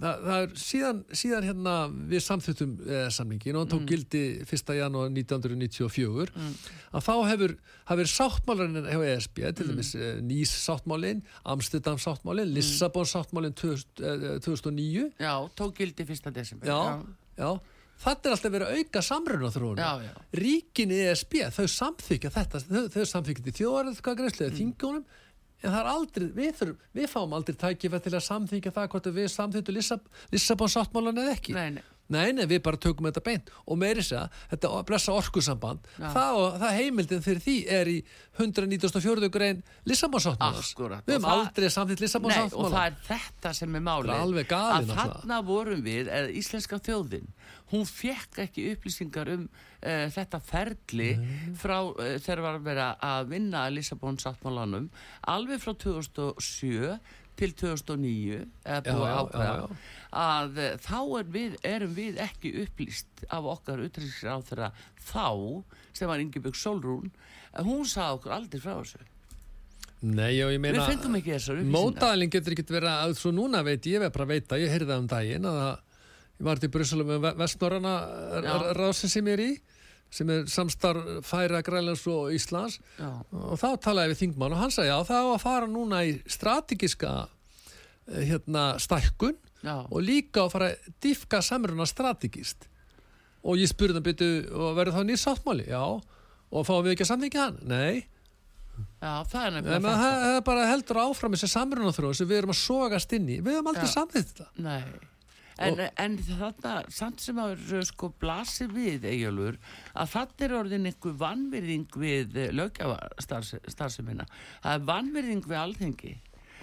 [0.03, 1.75] það, það er síðan, síðan hérna
[2.11, 4.75] við samþuttum ES-samningin og hann tók gildi 1.
[4.79, 6.35] janúar 1994,
[6.93, 7.57] að þá hefur,
[7.93, 10.21] verið sáttmálarinn hjá ESB, til dæmis mm.
[10.29, 16.33] Nýs sáttmálinn, Amsterdam sáttmálinn, Lissabon sáttmálinn 2000, eh, 2009, Já, tók gildi 1.
[16.35, 16.81] desember já,
[17.39, 17.51] já.
[17.99, 19.81] Þetta er alltaf verið að auka samruna þróun.
[19.83, 20.13] Já, já.
[20.39, 25.09] Ríkin ESB, þau samþykja þetta, þau, þau samþykja þetta í þjóðarðkvæðgreyslu eða þingunum,
[25.63, 29.09] en það er aldrei, við, þurfum, við fáum aldrei tækifæð til að samþykja það hvort
[29.17, 31.57] við Lissab, Lissabon sáttmálan eða ekki.
[31.57, 31.87] Nei, nei.
[32.09, 36.09] Nei, nei, við bara tökum þetta beint og meiri segja, þetta blessa orkusamband Já.
[36.15, 37.97] það, það heimildin fyrir því er í
[38.39, 39.31] 194.
[39.35, 40.73] grein Lissabon sáttmálans.
[40.73, 41.05] Akkúrat.
[41.09, 45.85] Við höfum aldrei Lissabon Nei, og það er þetta sem er málið að þarna vorum
[45.85, 47.29] við, eða íslenska þjóðin
[47.73, 51.11] hún fekk ekki upplýsingar um uh, þetta ferli
[51.59, 54.89] frá uh, þegar var að vinna að Lissabon sáttmálanum
[55.29, 56.97] alveg frá 2007
[57.39, 59.67] til 2009 eða búið já,
[60.23, 64.73] að uh, þá er við, erum við ekki upplýst af okkar utryggisráþara
[65.11, 65.29] þá
[65.97, 67.13] sem var Ingebjörg Solrún
[67.65, 69.07] hún sagði okkur aldrei frá þessu.
[69.99, 70.85] Nei, já, ég meina
[71.75, 75.01] Mótaðaling getur ekki verið að svo núna veit ég, bara að veita, ég heyrði það
[75.03, 75.65] um daginn að
[76.39, 77.95] ég var til Brussel með vestnorrana
[78.45, 78.53] Já.
[78.79, 79.51] rásin sem ég er í
[80.11, 83.11] sem er samstarf færa Grænlands og Íslands Já.
[83.31, 86.15] og þá talaði við Þingmann og hann sagði já það á að fara núna í
[86.31, 87.13] strategiska
[88.09, 89.77] eh, hérna stækkun Já.
[89.85, 92.69] og líka að fara að dýfka samruna strategist
[93.45, 95.69] og ég spurði hann byrju og verður það nýr sáttmáli?
[95.69, 95.83] Já
[96.49, 97.61] og fáum við ekki að samþykja hann?
[97.69, 98.07] Nei
[98.99, 102.61] Já, það er Nei, það, er bara heldur áfram þessi samrunaþróun sem við erum að
[102.61, 103.39] sogast inn í.
[103.43, 104.47] Við höfum aldrei samþýtt þetta.
[104.63, 105.09] Nei.
[105.59, 109.59] En, en þarna, samt sem að sko blasir við, Eyjálfur,
[109.99, 114.29] að þetta er orðin einhver vannvirðing við lögjafarstarfsemina.
[114.63, 116.15] Það er vannvirðing við alþengi.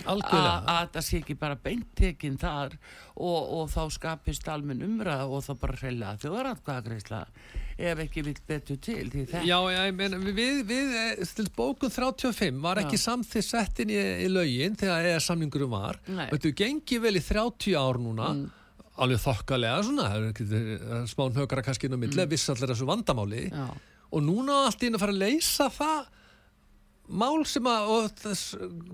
[0.03, 0.55] Algjörlega.
[0.69, 2.73] Að það sé ekki bara beintekinn þar
[3.15, 7.21] og, og þá skapist almenn umræða og þá bara hrella þjóðaratkvæðagreisla
[7.75, 9.07] ef ekki vill betur til.
[9.25, 13.99] Já, já, ég meina, við, við, eh, bókun 35 var ekki samþýtt sett inn í,
[14.25, 15.99] í lögin þegar eða samningurum var.
[16.07, 16.27] Nei.
[16.33, 18.31] Þetta gengi vel í 30 ár núna,
[19.03, 20.51] alveg þokkalega svona, það er
[20.83, 22.31] það er smá högara kannski inn á milli, mm.
[22.31, 23.47] viss allir þessu vandamáli.
[23.51, 23.65] Já.
[24.15, 26.05] Og núna allt í einu að fara að leysa það
[27.07, 28.11] mál sem að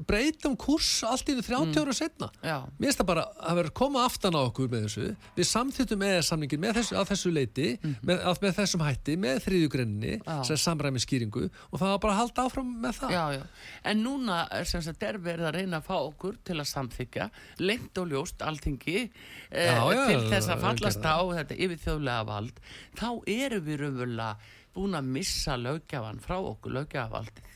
[0.07, 2.31] breyta um kurs allt í einu 30 ára setna.
[2.43, 2.57] Já.
[2.77, 5.09] Mér finnst það bara að vera koma aftan á okkur með þessu.
[5.37, 7.67] Við samþýttum EES-samningin með þessu, að þessu leiti,
[8.01, 10.17] með, að, með þessum hætti, með þriðjugrenninni.
[10.21, 10.41] Já.
[10.47, 13.13] sem samræmi skýringu og það var bara að halda áfram með það.
[13.15, 13.67] Já, já.
[13.91, 17.27] En núna er sem sagt er verið að reyna að fá okkur til að samþykja
[17.63, 22.61] lengt og ljóst alþingi eh, til þess að fallast á þetta yfirþjóðlega vald.
[22.99, 27.50] Þá erum við raunverulega búin að missa lögjafan frá okkur lögjafaldið.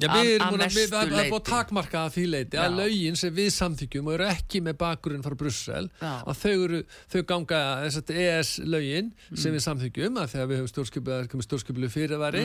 [0.00, 1.40] Já, Að- við erum að búin að, er búin að leyti.
[1.50, 2.76] takmarka að því leiti að Já.
[2.80, 6.80] lögin sem við samþykjum og eru ekki með bakgrunn frá Brussel, að þau, eru,
[7.12, 9.36] þau ganga að ES-lögin Mm.
[9.36, 12.44] sem við samþykjum, að þegar við höfum stjórskipilu fyrirværi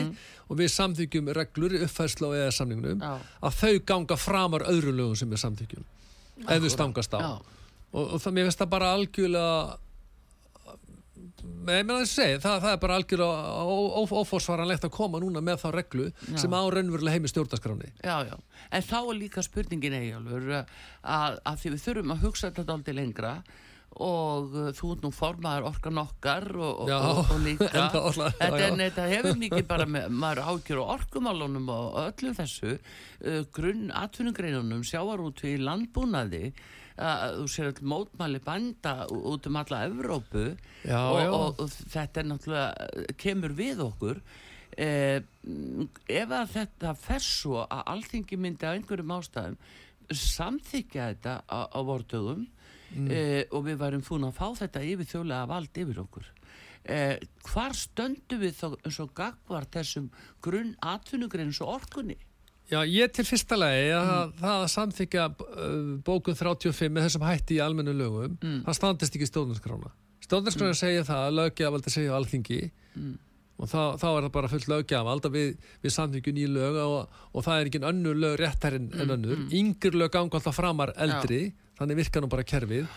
[0.50, 3.20] og við samþykjum reglur uppfærslu á ES-samningnum, Mm.
[3.42, 5.84] Að þau ganga framar öðrum lögum sem við samþykjum,
[6.46, 7.40] þau stangast á.
[7.94, 9.78] Og, og það mér finnst það bara algjörlega að
[12.06, 16.36] segja, það, það er bara algjörlega ófórsvaranlegt að koma núna með þá reglu Já.
[16.42, 17.92] sem á raunverulega heimi stjórnaskráni.
[18.02, 18.36] Já, já,
[18.70, 22.94] en þá er líka spurningin eigjálfur að, að því við þurfum að hugsa þetta aldrei
[23.00, 23.32] lengra
[23.96, 28.50] og uh, þú nú formaður orkan okkar og, og, Já, og, og líka orla- já,
[28.52, 28.66] já.
[28.68, 33.86] en þetta hefur mikið bara með, maður ágjör og orkumálunum og öllu þessu uh, grunn
[33.96, 36.50] atvinnugreinunum sjávarútu í landbúnaði
[36.96, 40.44] að þú sér all mótmæli bænda út um alla Evrópu
[40.84, 41.30] Já, og, já.
[41.30, 44.20] og, og þetta er náttúrulega kemur við okkur
[44.78, 45.20] eh,
[46.08, 49.58] ef að þetta fer svo að alþingi myndi af einhverjum ástæðum
[50.12, 52.46] samþykja þetta á, á vortögum
[52.94, 53.08] Mm.
[53.10, 56.28] eh, og við værum fún að fá þetta yfir þjóðlega vald yfir okkur
[56.86, 57.16] eh,
[57.50, 60.06] hvar stöndum við þá eins og gagvar þessum
[60.40, 62.14] grunn atvinnugrein eins og orkunni
[62.66, 67.58] Já, ég til fyrsta lagi að það að samþykja uh, bókun 35 með þessum hætti
[67.58, 68.64] í almennu lögum, Mm.
[68.66, 69.92] það standist ekki stjórnarskrána.
[70.26, 72.58] Stjórnarskrána segja það að löggjafald að segja alþingi
[72.96, 73.12] Mm.
[73.60, 75.52] og þá, þá er það bara fullt löggjafald að við,
[75.84, 79.36] við samþykjum ný lög og, og það er ekki önnur lög réttar en, en önnur.
[79.44, 79.52] Mm.
[79.60, 82.88] Yngir lög ganga alltaf framar eldri, þannig virkar nú bara kerfið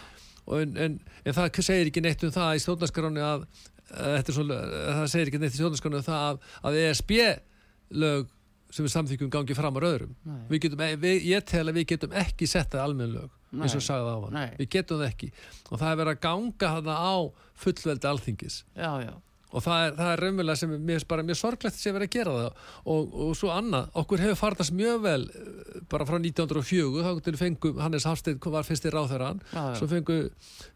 [0.49, 3.45] og en, en, en það segir ekki neitt um það í stjórnarskráni að,
[3.93, 7.11] að, að svo, það segir ekki neitt í stjórnarskráni um það að, að ESB
[8.01, 8.27] lög
[8.69, 10.59] sem við samþykjum gangi fram á öðrum Nei.
[10.65, 13.81] getum, e- við, ég tel að við getum ekki sett það almenn lög, eins og
[13.81, 13.87] Nei.
[13.89, 14.45] sagði á Nei.
[14.45, 15.31] hann við getum það ekki
[15.71, 17.15] og það er verið að ganga þarna á
[17.63, 19.13] fullveldi alþingis já, já,
[19.49, 22.09] og það er, það er raunverulega sem er mér, finnst bara mjög sorglegt sem verið
[22.09, 22.59] að gera það.
[22.93, 27.79] Og, og svo annað, okkur hefur farnast mjög vel eh, bara frá 1904 þá fengum,
[27.81, 29.63] Hannes Hafstein var fyrstir ráþæran já.
[29.79, 30.29] svo fengum,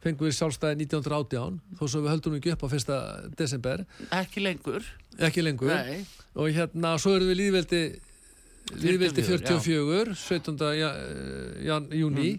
[0.03, 2.97] fengum við sjálfstæði 1918 þó svo við höldum ekki upp á 1.
[3.37, 3.85] desember.
[4.23, 4.89] Ekki lengur.
[5.21, 5.75] Ekki lengur.
[6.33, 7.83] Og hérna svo erum við líðveldi
[8.79, 10.67] líðveldi 44, 44 17.
[10.79, 10.91] Ja,
[11.67, 12.37] jan, júni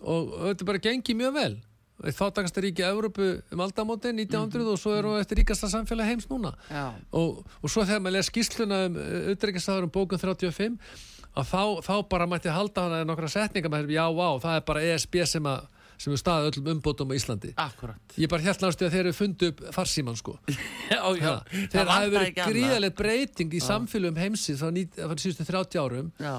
[0.00, 1.58] og, og þetta bara gengi mjög vel
[2.06, 6.28] eitt fátakasta ríki Evrópu um aldamótin 1900 og svo erum við eftir ríkasta samfélag heims
[6.30, 6.54] núna.
[7.12, 9.00] Og, og svo þegar maður les skýrsluna um
[9.34, 10.78] utreikastæður um bókun 35
[11.30, 14.86] að þá, þá bara mætti halda hana nokkra setningar með já, vá, það er bara
[14.94, 15.68] ESB sem að
[16.00, 17.50] sem er staðið öllum umbótum á Íslandi.
[17.60, 18.14] Akkurat.
[18.16, 20.38] Ég bara held náttúrulega að þeir eru fundu upp farsíman sko.
[20.90, 21.34] Já, já,
[21.74, 26.08] þeir hafi verið gríðarlega breyting í samfélagum heimsins frá, frá síðustu 30 árum.
[26.16, 26.34] Já,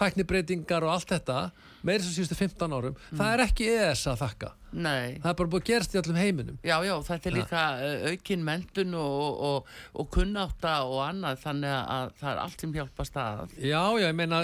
[0.00, 1.38] tæknibreytingar og allt þetta
[1.84, 2.96] meira sem síðustu 15 árum.
[3.12, 5.18] Það er ekki ES að þakka nei.
[5.22, 6.60] Það er bara búið að gerast í öllum heiminum.
[6.66, 11.76] Já, já, þetta er líka uh, aukin mentun og, og, og kunnáta og annað þannig
[11.80, 13.54] að það er allt sem hjálpa stað.
[13.58, 14.42] já, já, ég meina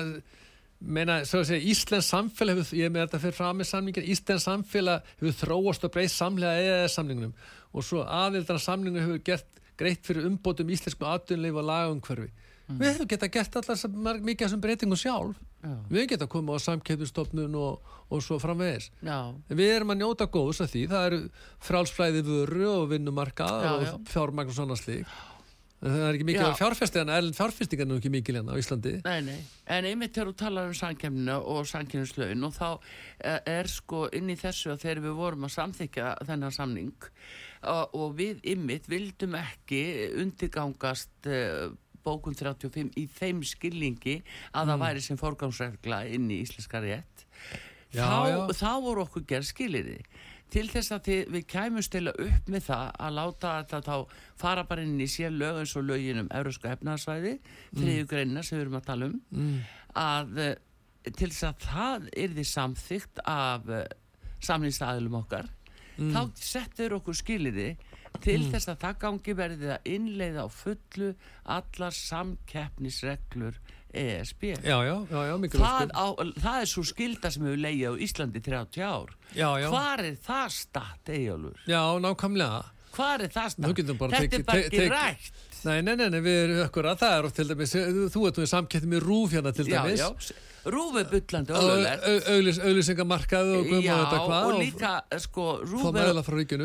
[0.81, 5.11] meina, að segja, Íslands samfélag hefur, ég með þetta fyrir fram með samlingin Íslands samfélag
[5.21, 7.35] hefur þróast og breyst samlega ES samlingunum
[7.71, 12.31] og svo aðildana samlingunum hefur gert greitt fyrir umbótum íslensku atvinnleif og lagaumhverfi.
[12.71, 16.31] Við hefum getað gert allar sem, mikið af þessum breytingum sjálf Já, við hefum getað
[16.33, 19.19] komið á samkeppnistofnun og, og svo framvegis já,
[19.49, 21.19] Við erum að njóta góðs af því, það eru
[21.67, 23.93] frálsflæði vöru og vinnumarkað Já, og já.
[24.15, 25.11] fjármagn og svona slík.
[25.81, 28.61] En það er ekki mikil að fjárfesti en erlend fjárfesting er ekki mikil hérna á
[28.61, 28.91] Íslandi.
[29.05, 29.39] nei, nei.
[29.65, 32.67] En einmitt þegar þú talar um samkemnina og samkemnislaun og þá
[33.25, 36.93] eh, er sko inn í þessu að þegar við vorum að samþykja þennan samning
[37.65, 39.81] og, og við einmitt vildum ekki
[40.21, 41.73] undirgangast uh,
[42.05, 44.23] bókun 35 í þeim skilningi
[44.55, 44.71] að Mm.
[44.71, 47.25] það væri sem forgangsregla inn í íslenska rétt
[47.93, 48.37] Já, þá, já.
[48.55, 49.99] þá voru okkur gerð skilirði
[50.51, 53.97] til þess að þið, við kæmum stila upp með það að láta þetta þá
[54.37, 57.37] fara bara inn í sér lög eins og lögin um Európska efnaðsvæði,
[57.77, 59.61] þriðju greinina sem við erum að tala um Mm.
[59.95, 60.55] að eh,
[61.17, 63.85] til þess að það yrði samþygt af uh,
[64.43, 65.49] samlýnstæðilum okkar
[66.01, 66.15] Mm.
[66.15, 67.77] þá settur okkur skilirði
[68.21, 71.11] til þess að það gangi verði að innleiða á fullu
[71.57, 76.07] allar samkeppnisreglur ESB Já, já, já, já, það, á,
[76.39, 79.69] það er svo skilda sem hefur leiðið á Íslandi 30 ár Já, já.
[79.73, 81.65] hvar er það statt, Eyjólfur?
[81.67, 82.61] Já, nákvæmlega.
[82.95, 83.81] hvar er það statt?
[83.81, 87.37] þetta er bara ekki rætt Nei, nei, nei, nei, við erum akkurat, það er oft
[87.37, 87.75] til dæmis,
[88.15, 90.01] þú, ert nú í samketti með rúf hérna til já, dæmis.
[90.01, 90.39] já,
[90.75, 94.49] rúfið bullandi Og ólulegt auðlis, auðlisingamarkað og guðum já, og þetta hvað.
[94.51, 94.93] og líka
[95.25, 96.13] sko, rúf er,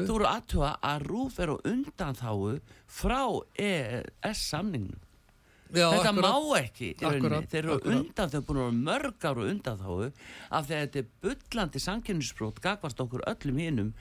[0.10, 2.54] þú eru aðtuga að rúf er á undanþáu
[3.00, 3.22] frá
[3.56, 5.05] ES samningum
[5.74, 6.30] Já, þetta akkurat.
[6.30, 6.96] má ekki í.
[7.10, 10.84] Akkurat, þeir eru undan þau búin að vera mörg ára undan þáu af því að
[10.84, 13.94] þetta er bullandi samkynnisbrót gagvast okkur öllum hinnum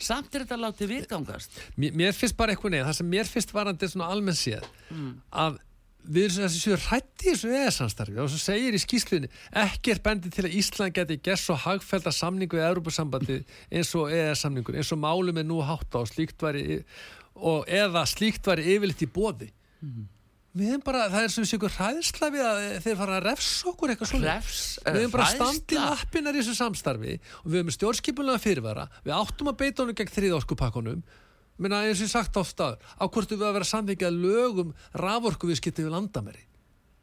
[0.00, 1.58] samt er þetta látið viðgangast.
[1.76, 4.64] Mér, mér finnst bara eitthvað neð, það sem mér finnst varandi svona almenn séð,
[5.30, 5.60] að
[6.00, 9.28] við erum þessi séu hrætti í þessu eðarsamstarfi og svo segir í skýslunni
[9.62, 14.08] ekki er bendið til að Ísland geti gert svo hagfælda samningu við Európa-sambandi eins og
[14.08, 16.80] eðarsamningur, eins og málum er nú hátt á slíkt væri
[17.36, 19.50] og eða slíkt væri yfirleitt í bóði
[20.50, 23.68] við erum bara, það er sem sé ykkur hræðsla við að þeir fara að refsa
[23.70, 25.48] okkur eitthvað svona Refs, við erum bara hræðsla.
[25.54, 28.86] standið lappinar í þessu samstarfi og við erum stjórnskipulega fyrirvara.
[29.06, 31.02] Við áttum að beita honum gegn þrið orkupakkunum
[31.60, 35.60] minna eins og ég sagt ofta á hvort við að vera samvikið lögum raforku við
[35.70, 36.46] við landamæri?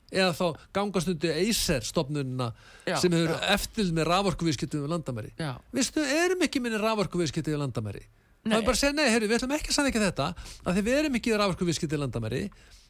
[0.07, 2.53] Eða þá gangastundu Eiser stopnununa
[2.87, 5.33] Já, sem hefur eftir með raforku við við landamæri.
[5.75, 8.05] Vistu, erum ekki minni raforku við við landamæri
[8.51, 10.83] Það er bara að segja, nei, heyrðu, við ætlum ekki að samþykja þetta af því
[10.87, 12.41] við erum ekki í raforku viðskipti landamæri.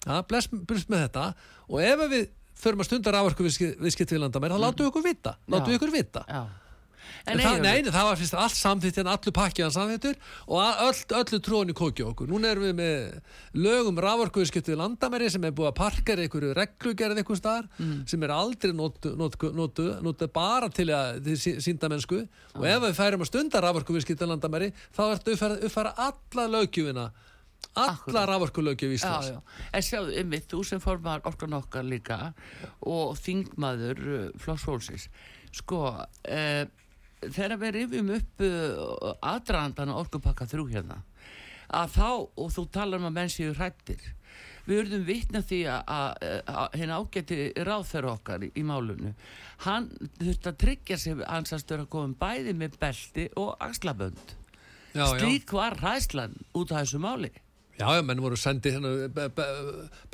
[0.05, 1.25] Ja, bless, bless með þetta.
[1.67, 5.71] Og ef við förum að stunda raforku viðskipti landamæri, þá látum við ykkur vita látum
[5.73, 6.23] við ykkur vita.
[6.29, 6.41] Já.
[7.27, 10.15] En það, nei, nei, það var fyrst allt samþýtt en allu pakkiðan samþýttur
[10.47, 12.29] og öll, öllu tróni kókja okkur.
[12.31, 17.21] Núna erum við með lögum raforkuðskiptu við landamæri sem er búið að parkera einhverju reglugerð
[17.23, 17.69] einhver staðar
[18.07, 22.23] sem er aldrei notu, notu, notu, notu bara til að til sí- sýnda mennsku
[22.55, 27.09] og ef við færum að stunda raforkuðskiptu við landamæri þá ertu uppfæra, uppfæra alla löggjöfina
[27.77, 29.27] alla raforkulöggjöf Já, Íslands.
[29.29, 29.41] já.
[29.73, 32.17] En sjáðu, ymmið, þú sem formar orkan okkar líka
[32.85, 35.07] og þingmaður uh, flóksfólksins,
[35.59, 36.63] sko, uh,
[37.21, 41.01] þegar við rifjum upp uh, aðdraðandan á orkupakka þrjú hérna,
[41.67, 44.03] að þá, og þú talar um að menn séu hrættir,
[44.67, 49.13] við urðum vitna því að- hinn ágæti ráðferð okkar í, í málunu,
[49.65, 54.35] hann þurfti að tryggja sig hans að komum bæði með belti og axlabönd.
[54.97, 57.31] Slík var hræslan út af þessu máli.
[57.77, 59.27] Já, já, menn voru sendið hérna, Be-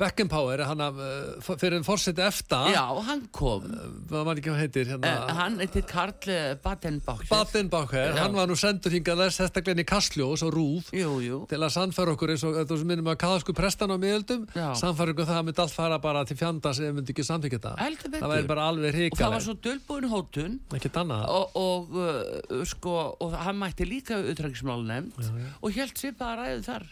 [0.00, 3.64] Beckenpower, hann að uh, fyrir fórseti efta, Já, hann kom.
[4.10, 8.18] hvað var ekki hvað heitir, hérna, Uh, hann heitir Karl eh, Badenbach Badenbacher, Já.
[8.24, 9.40] hann var nú sendur hingað þess
[9.72, 11.38] inn í Kastljós og Rúf Jú, jú.
[11.48, 15.14] til að sannfæra okkur eins og þetta sem minnum að kaðasku prestan á miðöldum sannfæra
[15.14, 17.72] okkur það að myndi allt fara bara til fjandans ef myndi ekki þetta.
[17.80, 18.24] Heldur betur.
[18.26, 20.10] það væri bara alveg Og það var hrikaleg svo dölbúin
[21.00, 21.24] annað.
[21.32, 26.66] Og, og, uh, sko, og hann mætti líka utrækismál nefnd og helt sér bara ræðu
[26.68, 26.86] þar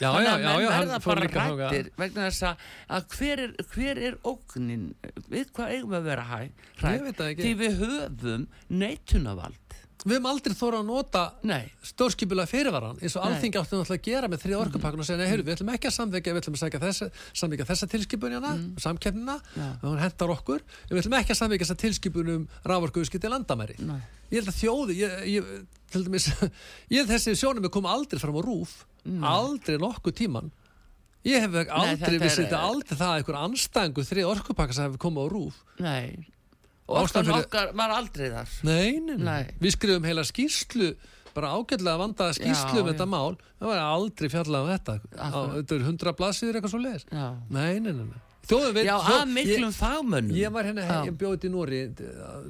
[0.00, 2.64] já, Þannig að menn verða bara rættir vegna þess að,
[2.96, 4.88] að hver, er, hver er ógnin?
[5.32, 6.40] Við hvað eigum við að vera hæ
[7.30, 7.42] ekki.
[7.42, 8.48] því við höfum
[8.82, 9.65] neitunavald
[10.04, 13.30] við höfum aldrei þóra að nota nei, stórskipulega fyrirvaran eins og Nei.
[13.30, 15.90] alþingi áttu náttúrulega að gera með þrið orkupakkun og segja, nei, heyrðu, við ætlum ekki
[15.90, 17.08] að samþykja við ætlum að segja þessa,
[17.70, 18.66] þessa tilskipunina mm.
[18.84, 19.38] samkeppnina,
[19.82, 23.78] hún hentar okkur við ætlum ekki að samþykja þessa tilskipunum raforkuðskipti landamæri.
[23.86, 23.98] Nei.
[24.30, 25.50] Ég held að þjóði ég, ég,
[25.94, 26.28] til dæmis,
[26.92, 30.52] ég held þessi sjónum kom aldrei fram á rúf aldrei nokkuð tíman
[31.26, 35.02] ég hef aldrei er- vissi þetta aldrei það að einhver anstæðingur þrið orkupakka sem hefur
[35.06, 36.26] komið á rúf nei
[36.86, 39.24] og orkan fyrir- okkar var aldrei þar nei, nei, nei.
[39.26, 39.44] Nei.
[39.60, 40.92] við skrifum heila skýrslu
[41.36, 43.12] bara ágætlega vandaða skýrslu um þetta já.
[43.12, 47.06] mál það var aldrei fjallað um þetta á, þetta er hundra blaðsýður eitthvað svo leiðis
[47.12, 48.22] nei, nei, nei.
[48.46, 50.98] Þjóðin veit, já að miklum ég, fagmönnum ég var hérna, Já.
[51.08, 51.78] ég bjóði í Nóri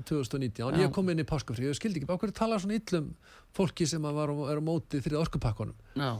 [0.05, 0.83] 2019, Já.
[0.85, 3.07] ég kom inn í páskafrí og skildi ekki, bara hverju tala svona illum
[3.57, 6.11] fólki sem var, er á móti þrið orkupakkunum já,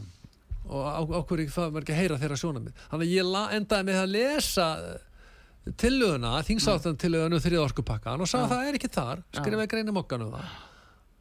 [0.65, 3.43] og á, á hverju það var ekki að heyra þeirra sjónamið þannig að ég la,
[3.59, 4.67] endaði með að lesa
[5.81, 8.39] tillöguna, þingsáttan tillöguna um þrið orkupakkan og Já.
[8.47, 9.23] það er ekki þar.
[9.35, 10.49] Skrifaði greina mokkan um það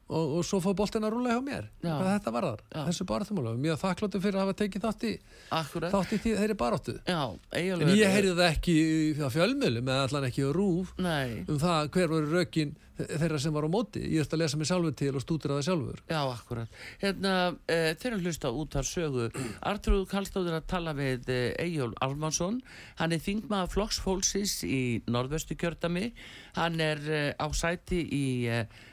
[0.06, 2.80] og, og svo fór boltin að rúla hjá mér hvað þetta varðar, Já.
[2.88, 5.12] þessu barðumálum mjög þakkláttu fyrir að hafa tekið þátt í
[5.59, 5.94] akkurat.
[5.94, 6.94] þátt í því, þeirri baráttu.
[7.02, 7.22] Já,
[7.59, 8.76] en ég heyrði það ekki
[9.18, 13.54] á fjölmiðlum eða allan ekki á rúf nei, um það hver voru rökin þeirra sem
[13.54, 14.02] var á móti.
[14.02, 16.02] Ég ætti að lesa mig sjálfur til og stúdira það sjálfur.
[16.09, 16.80] Já, akkurat.
[17.02, 17.35] Hérna,
[17.68, 19.28] e, þeirra hlusta út þar sögu.
[19.70, 22.62] Artrúð Kallstóður að tala við e, Eyjól Almansson
[23.00, 24.80] hann er þingmaður flokksfólksins í
[25.11, 26.11] norðvestu kjördami
[26.56, 28.26] hann er e, á sæti í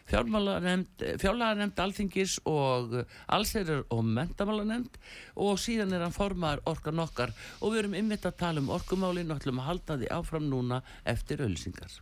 [0.10, 2.98] fjármálanemnd alþingis og
[3.32, 5.00] allsherjar og mentamálanemnd
[5.40, 9.32] og síðan er hann formaður orkan okkar og við erum ymmit að tala um orkumálin
[9.32, 10.84] og ætlum að halda því áfram núna
[11.16, 12.02] eftir ölsingar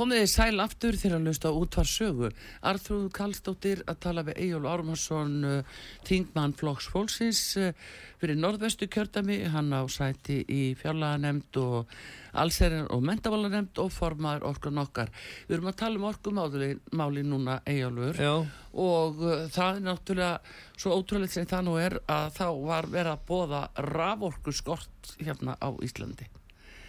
[0.00, 2.28] Komið þið sæl aftur þegar að lusta útvar sögu.
[2.64, 7.74] Arþrúð Kallstóttir að tala við Egil Ármarsson, uh, Þingmann Flokks Fólksins uh,
[8.22, 9.36] fyrir norðvestu kjördami.
[9.52, 11.92] Hann á sæti í fjárlaganemnd og
[12.32, 15.12] allserjar og mentamálanemnd og formaður orkan okkar.
[15.50, 18.32] Við erum að tala um orkumáli máli núna Egilur já,
[18.72, 23.18] og uh, það er náttúrulega svo ótrúlega sem það nú er að þá var verið
[23.18, 26.32] að bóða raforku skort hérna á Íslandi.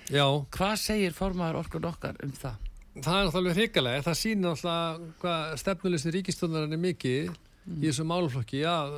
[0.08, 2.71] já Hvað segir formaður orkan okkar um það?
[3.00, 7.32] Það er náttúrulega hrikalega það sýnir náttúrulega hvað stefnulisni ríkistöndar er mikið
[7.78, 8.96] í þessu málflokki að,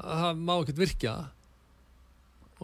[0.00, 1.14] að það má ekkert virkja.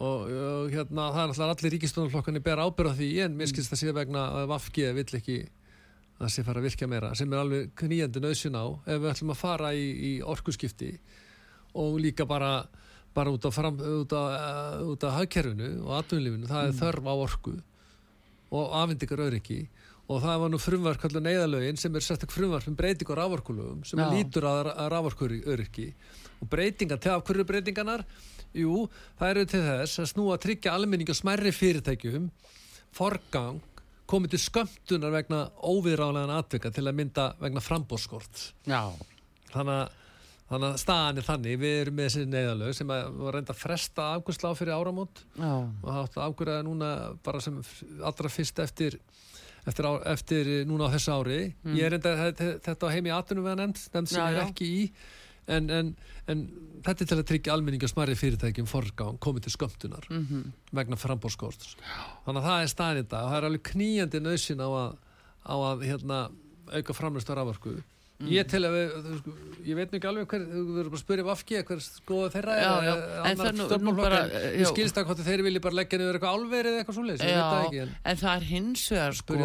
[0.01, 3.81] Og, og hérna það er alltaf allir ríkistunarflokkanir ber ábyrða því en mér skilst það
[3.81, 7.41] sé vegna að Vafgi vill ekki að það sé fara að virka meira sem er
[7.41, 10.93] alveg kníjandi nöðsyn á ef við ætlum að fara í, í orkuskipti
[11.81, 12.53] og líka bara
[13.13, 17.55] bara út af, af, af hagkerfinu og atvinnlífinu, það er þörf á orku
[18.55, 19.65] og afindikar öryggi
[20.11, 23.85] og það var nú frumvark kallar neyðalögin sem er sérstak frumvark með breyting á rávorkulögum
[23.87, 25.87] sem lítur að, að rávorkuröryggi
[26.41, 28.03] og breytingar, til af hverju breytingarnar?
[28.57, 28.85] Jú,
[29.19, 32.27] það eru til þess að snúa að tryggja almenning og smærri fyrirtækjum
[32.97, 33.61] forgang
[34.11, 38.91] komið til skömmtunar vegna óviðráðlegan atvika til að mynda vegna frambóðskort Já,
[39.53, 39.97] þannig
[40.51, 41.59] þannig að staðan er þannig.
[41.61, 45.21] Við erum með þessi neyðalög sem að var reynda að fresta afgjörsla á fyrir áramót.
[45.37, 46.89] Já, og það átti að afgjöra núna
[47.23, 47.61] bara sem
[48.09, 48.97] allra fyrst eftir
[49.69, 51.39] eftir, á, eftir núna á þessu ári.
[51.77, 52.31] Ég er reynda
[52.65, 54.45] þetta á heimi aðtunum við að nefnd, nefnd sem Já, er já.
[54.47, 54.85] ekki í.
[55.51, 55.87] En, en,
[56.29, 56.41] en
[56.85, 60.99] þetta er til að tryggja almenningi og smarri fyrirtækjum forgang komið til skömmtunar mhm, vegna
[61.01, 61.73] frambóðskorts
[62.27, 64.93] þannig að það er staðin þetta og það er alveg knýjandi nöðsin á að,
[65.41, 66.19] á að hérna,
[66.77, 67.33] auka framlust á
[68.21, 69.33] raforku ég tel að við, þú sko,
[69.67, 72.69] ég veit ekki alveg hver, þú verður bara að spyrja Vafki hver skoða þeirra Já,
[72.85, 72.91] já,
[73.31, 73.67] eða annar
[74.41, 77.25] eh, ég skilst að hvort þeir vilji bara leggja niður eitthvað álverið eða eitthvað svoleiðis,
[77.25, 79.39] ég veit það ekki en en það er hins vegar sko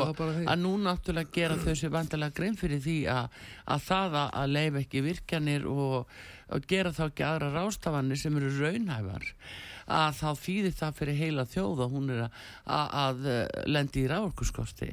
[0.52, 3.38] að nú náttúrulega gera þau sér vandalega grein fyrir því að,
[3.76, 6.16] að það að- að leif ekki virkjanir og,
[6.56, 9.30] og gera þá ekki aðra rástafanir sem eru raunhæfar
[9.86, 14.08] að þá þýðir það fyrir heila þjóð og hún er að, að, að lendi í
[14.10, 14.88] ráorkuskosti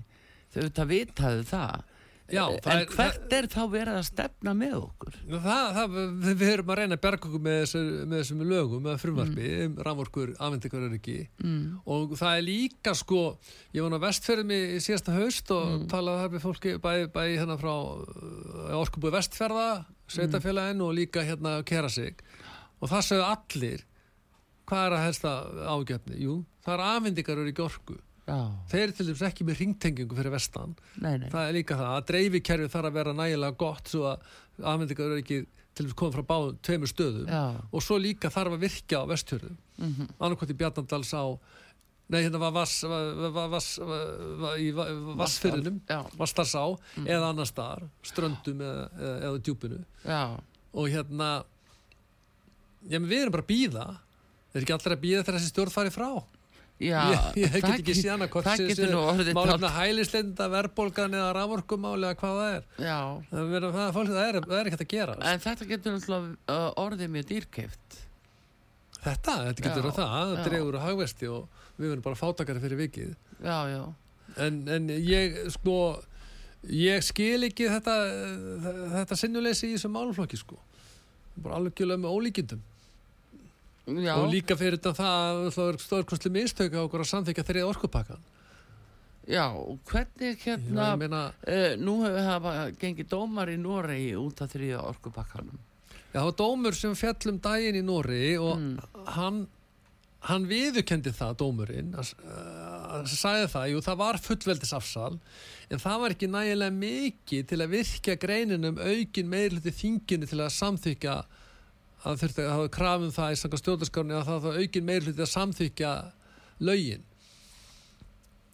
[0.53, 1.87] þau þetta vitaðu það
[2.33, 6.71] Já, en er- hvert er þá verið að stefna með okkur það, það, við, erum
[6.73, 10.85] að reyna að berga okkur með, þessu, með þessum lögum, með frumvarpi um raforkur, afendingar
[10.87, 11.63] er ekki mm.
[11.95, 13.21] og það er líka sko
[13.77, 15.87] ég var á vestferðum í síðasta haust og Mm.
[15.89, 19.67] talaði þar með fólki bæði bæ, hérna frá uh, orkubúi vestferða
[20.11, 22.19] sveitafélagin og líka hérna kera sig
[22.83, 23.85] og það sögðu allir
[24.69, 25.31] hvað er að helsta
[25.73, 26.17] ágefni?
[26.23, 27.95] Jú, það er afendingar er ekki orku
[28.71, 30.75] þeir eru til dæmis ekki með ringtengingu fyrir vestan.
[31.03, 31.29] Nei, nei.
[31.33, 34.23] Það er líka það að dreifikerfi þarf að vera nægilega gott svo að
[34.63, 35.39] afendingar er ekki
[35.73, 37.27] til dæmis komið frá báðum tveimur stöðum.
[37.27, 37.43] Já,
[37.73, 41.25] og svo líka þarf að virkja á vestjörðum mm annarkot í Bjarnandals á
[42.13, 42.83] nei hérna var vass,
[44.59, 46.61] í va- vassfyrðinum já, Vastarsá
[47.03, 49.79] eða annar staðar ströndum eða, eða, djúpinu.
[50.05, 50.21] Já,
[50.73, 51.29] og hérna
[52.87, 53.85] já, við erum bara að býða
[54.53, 56.09] er ekki allir að býða þegar þessi stjórn fari frá
[56.81, 61.17] já ég, ég get ekki síðan að hvort það getur nú orðið málefna hælisleita, verðbólgan
[61.19, 62.65] eða raforkumáli eða hvað það er.
[62.77, 62.97] Já,
[63.29, 63.67] það, er,
[64.23, 65.17] er, er ekki hægt að gera.
[65.31, 67.99] En þetta getur náttúrulega uh, orðið mjög dýrkeift
[69.03, 70.43] þetta, þetta getur Já, að það, það já.
[70.47, 73.15] dregur á hagvesti og við verðum bara fátakari fyrir vikið.
[73.43, 73.81] Já, já,
[74.45, 75.77] en, en ég sko
[76.71, 77.95] ég skil ekki þetta
[78.99, 80.59] þetta sinnuleysi í þessum málflokki sko.
[81.43, 82.61] Bara alveg gjölu með ólíkindum
[83.87, 84.13] já.
[84.15, 88.23] Og líka fyrir þetta það að stórkostli mistök á okkur að samþykja þrið orkupakkan
[89.27, 94.51] já, og hvernig hérna ég meina, uh, nú hafa gengið dómar í Noregi út af
[94.51, 95.59] þrýja orkupakkanum.
[96.13, 98.79] Já, það var dómur sem fjall um daginn í Nóri og Mm.
[99.15, 99.47] hann
[100.23, 105.17] hann viðurkendi það, dómurinn að uh, sagði það, jú, það var fullveldisafsal
[105.69, 110.39] en það var ekki nægilega mikið til að virkja greinin um aukin meirluti þinginu til
[110.39, 111.15] að samþykja
[112.03, 115.33] að þurfti að hafa krafum það í sanga stjórnarskránni að það var aukin meirluti að
[115.33, 115.95] samþykja
[116.67, 117.09] lögin.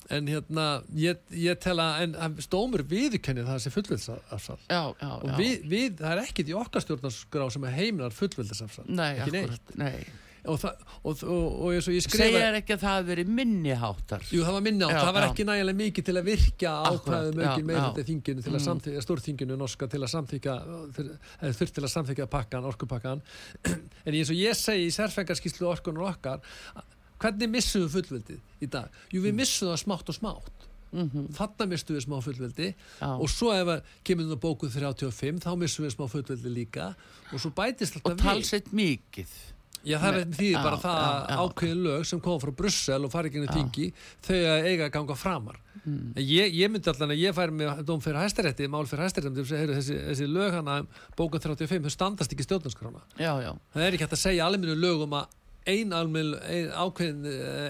[0.10, 0.66] En hérna
[0.98, 3.74] ég, ég tel að, en stómur viðurkenni það sem
[4.98, 9.76] já, og við, við, það er ekkit í okkar stjórnarskrá sem heimilar fullveldisafsal nei, akkurat,
[9.78, 10.00] nei
[10.46, 10.64] og,
[11.04, 11.24] og, og,
[11.60, 14.56] og eins og ég skrifa segja ekki að það hafi verið minni háttar Jú, það
[14.58, 14.64] var
[14.94, 15.30] Já, það var já.
[15.34, 16.30] ekki nægilega mikið til að
[16.94, 18.08] ákvæðum já, aukin meirhluti já.
[18.12, 18.66] þinginu til að Mm.
[18.70, 20.56] samþykja, stórþinginu norska til að samþykja,
[21.60, 23.22] þurft til að samþykja pakkan, orkupakkan
[24.06, 26.40] en eins og ég segi í sérfengarskíslu orkunar okkar,
[27.20, 28.90] hvernig missum við fullveldið í dag?
[29.12, 29.26] Jú, Mm.
[29.30, 33.52] við missum það smátt og smátt mm þarna missum við smá fullveldi já, og svo
[33.54, 36.88] ef að kemur það bókuð 35 þá missum við smá fullveldi líka
[37.30, 39.36] og svo bætist og alltaf við talsett mikið
[39.88, 41.40] Já, það er því Já, bara það að já.
[41.40, 43.88] ákveðin lög sem kom frá Brussel og farið þingi,
[44.28, 45.60] þau að eiga að ganga framar.
[45.84, 46.06] mm.
[46.16, 49.46] En ég, ég myndi allan að ég færi með dóm fyrir hæstarétti, mál fyrir hæstarétti,
[49.72, 50.82] þessi, þessi lög hana
[51.18, 52.48] bókan 35, þau standast ekki
[53.46, 55.38] já, Það er ekki hægt að segja almennu lögum að
[55.70, 57.26] ein, almenn, ein, ákveðin,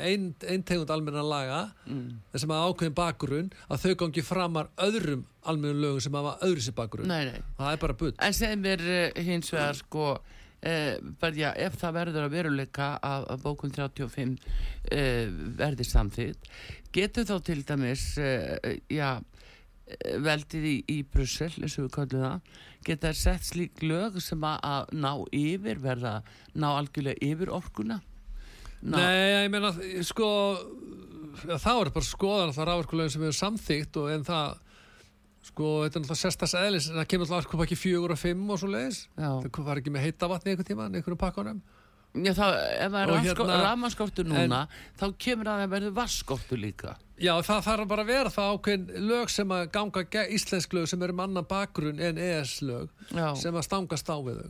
[0.06, 2.38] ein, ein tegund almenna laga, mm.
[2.40, 6.78] sem að ákveðin bakgrunn, að þau gangi framar öðrum almennu lögum sem hafa öðru sér
[6.78, 7.12] bakgrunn.
[7.60, 8.14] Það er bara bull.
[8.24, 12.90] En segð mér uh, hins vegar sko uh, bara já, ef það verður að veruleika
[13.00, 15.30] að, að bókun 35 uh,
[15.60, 16.50] verði samþýtt
[16.96, 18.58] getur þá til dæmis uh,
[18.92, 22.52] já eh, veldið í, í Brussel, eins og við kallum það
[22.90, 26.14] geta sett slík lög sem að, að ná yfir, verða
[26.56, 28.02] ná algjörlega yfir orkuna?
[28.80, 29.74] Nei, ég meina,
[30.08, 30.30] sko
[31.40, 34.58] þá er bara skoðan alltaf ráverkulegin sem við erum samþýgt og en það
[35.44, 38.60] sko, þetta er alltaf sérstaks eðlis en það kemur alltaf orkupakki fjögur og fimm og
[38.60, 41.62] svo leiðis það var ekki með heita vatni einhvern tíma einhverjum pakkanum
[42.10, 42.46] Já, þá,
[42.82, 44.64] ef það er hérna- rafmanskortur núna,
[44.98, 46.96] þá kemur að það verður vasskortur líka.
[47.22, 51.04] Já, það þarf bara að vera það ákveðin lög sem að ganga íslensk lög sem
[51.06, 53.36] eru með annan bakgrunn en ES lög Já.
[53.38, 54.50] sem að stangast á við þau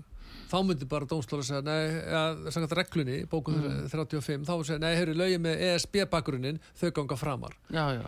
[0.50, 3.90] þá myndi bara dómstóla segja nei, ja, samkvæmt reglunni, bókum Mm.
[3.92, 8.08] 35 þá segja, nei, heyrðu, lögin með ESB bakgrunnin þau ganga framar Já, já.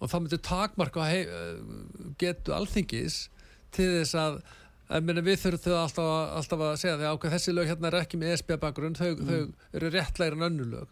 [0.00, 1.06] Og það myndi takmarka
[2.20, 3.28] getu alþingis
[3.74, 4.38] til þess að
[5.02, 8.34] meni, við þurfum alltaf, alltaf að segja því að þessi lög hérna er ekki með
[8.34, 9.26] ESB bakgrunn þau, Mm.
[9.26, 10.88] þau eru réttlægir en önnu lög.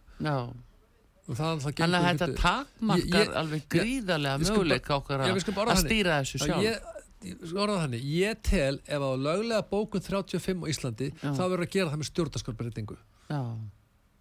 [1.32, 6.16] Þannig að þetta takmarkar Ég- ég- alveg ég- gríðarlega möguleika okkar að, bara að stýra
[6.22, 6.62] þessu Já, sjálf.
[6.62, 6.80] ég,
[7.22, 11.30] ég- þannig, ég tel ef á löglega bókun 35 á Íslandi Já.
[11.30, 12.96] þá verður að gera það með stjórnarskorbreytingu
[13.30, 13.40] Já,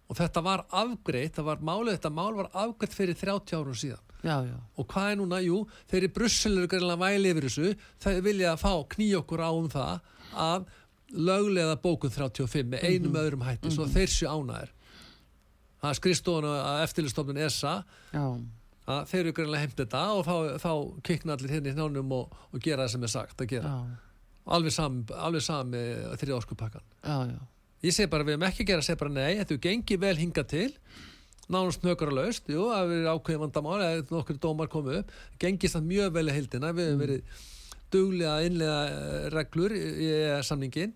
[0.08, 3.98] og þetta var afgreitt, það var málið þetta mál var afgreitt fyrir 30 árum síðan
[4.22, 4.56] já, já.
[4.78, 7.72] og hvað er núna, jú, þeir eru greinlega væli yfir þessu,
[8.04, 10.00] þeir vilja fá kný okkur á um það
[10.32, 10.66] að
[11.12, 13.20] löglega bókun 35 með einum Mhm.
[13.22, 14.70] öðrum hætti, svo þeir séu ánæðir
[15.82, 17.84] það er skrifstofan að eftirlistofnun ESA.
[18.82, 20.70] Að þeir eru greinlega heimt þetta og þá, þá
[21.06, 23.70] kikna allir hérna í hnánum og, og gera það sem er sagt að gera.
[23.70, 23.96] Já,
[24.56, 25.82] alveg sami, alveg sami
[26.18, 27.38] þrjá orkupakkan já, já.
[27.86, 30.16] ég segi bara við erum ekki að gera, segi bara nei þetta er gengið vel
[30.18, 30.72] hinga til
[31.50, 35.14] nánast nökara laust, jú, að við erum ákveðin vandamál eða nokkur dómar komu upp.
[35.42, 36.74] Gengist það mjög vel í heildina.
[36.76, 37.40] Við hefum verið
[37.92, 40.12] duglega að innlega eh, reglur í, í
[40.46, 40.94] samningin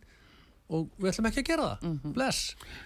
[0.66, 1.96] og við ætlum ekki að gera það.
[2.16, 2.42] Bless,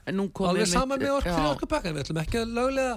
[0.08, 2.94] En nú kom alveg saman með orku já, fyrir orkupakkan, við ætlum ekki að löglega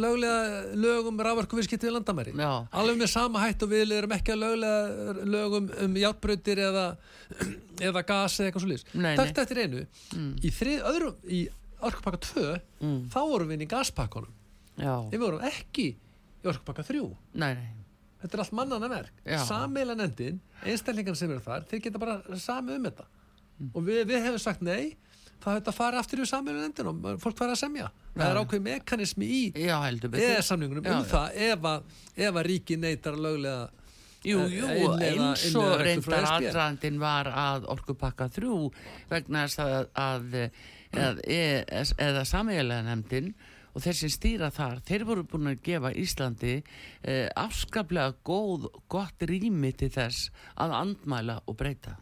[0.00, 2.32] löglega lögum raforkuviðskipti við landamæri.
[2.40, 6.86] Já, alveg með sama hætt og við erum ekki að löglega lögum um játbrautir eða,
[7.90, 9.12] eða gas eða eitthvað svo nei.
[9.20, 9.84] Takt eftir einu.
[10.40, 11.42] Í þrið öðrum, í
[11.82, 13.08] orkupakka 2 Mm.
[13.10, 14.32] þá vorum við inn í gaspakkanum
[14.78, 15.86] já, við vorum ekki
[16.44, 17.00] í orkupakka 3
[17.34, 17.68] nei, nei.
[18.22, 19.38] þetta er allt mannana verk Já.
[19.46, 23.06] sameila nefndin, einstaklingar sem eru þar þeir geta bara sami um þetta
[23.58, 23.70] Mm.
[23.74, 24.94] og við, við hefum sagt nei
[25.42, 28.62] það þetta fara aftur í sameila nefndin og fólk fara að semja það er ákveð
[28.68, 29.40] mekanismi í
[30.22, 31.10] eða samningunum um já.
[31.10, 31.82] það ef að,
[32.16, 33.68] ef að ríki neytar að löglega
[34.26, 34.66] Jú, eh, jú,
[34.98, 36.30] eins og reyndar ESB.
[36.48, 38.56] aðdrandin var að orkupakka þrjú
[39.10, 40.50] vegna þess að, að,
[40.94, 43.32] ES, eða sameiginlega nefndin
[43.76, 46.54] og þeir sem stýra þar, þeir voru búin að gefa Íslandi
[47.04, 51.98] eh, afskaplega góð, gott rými til þess að andmæla og breyta.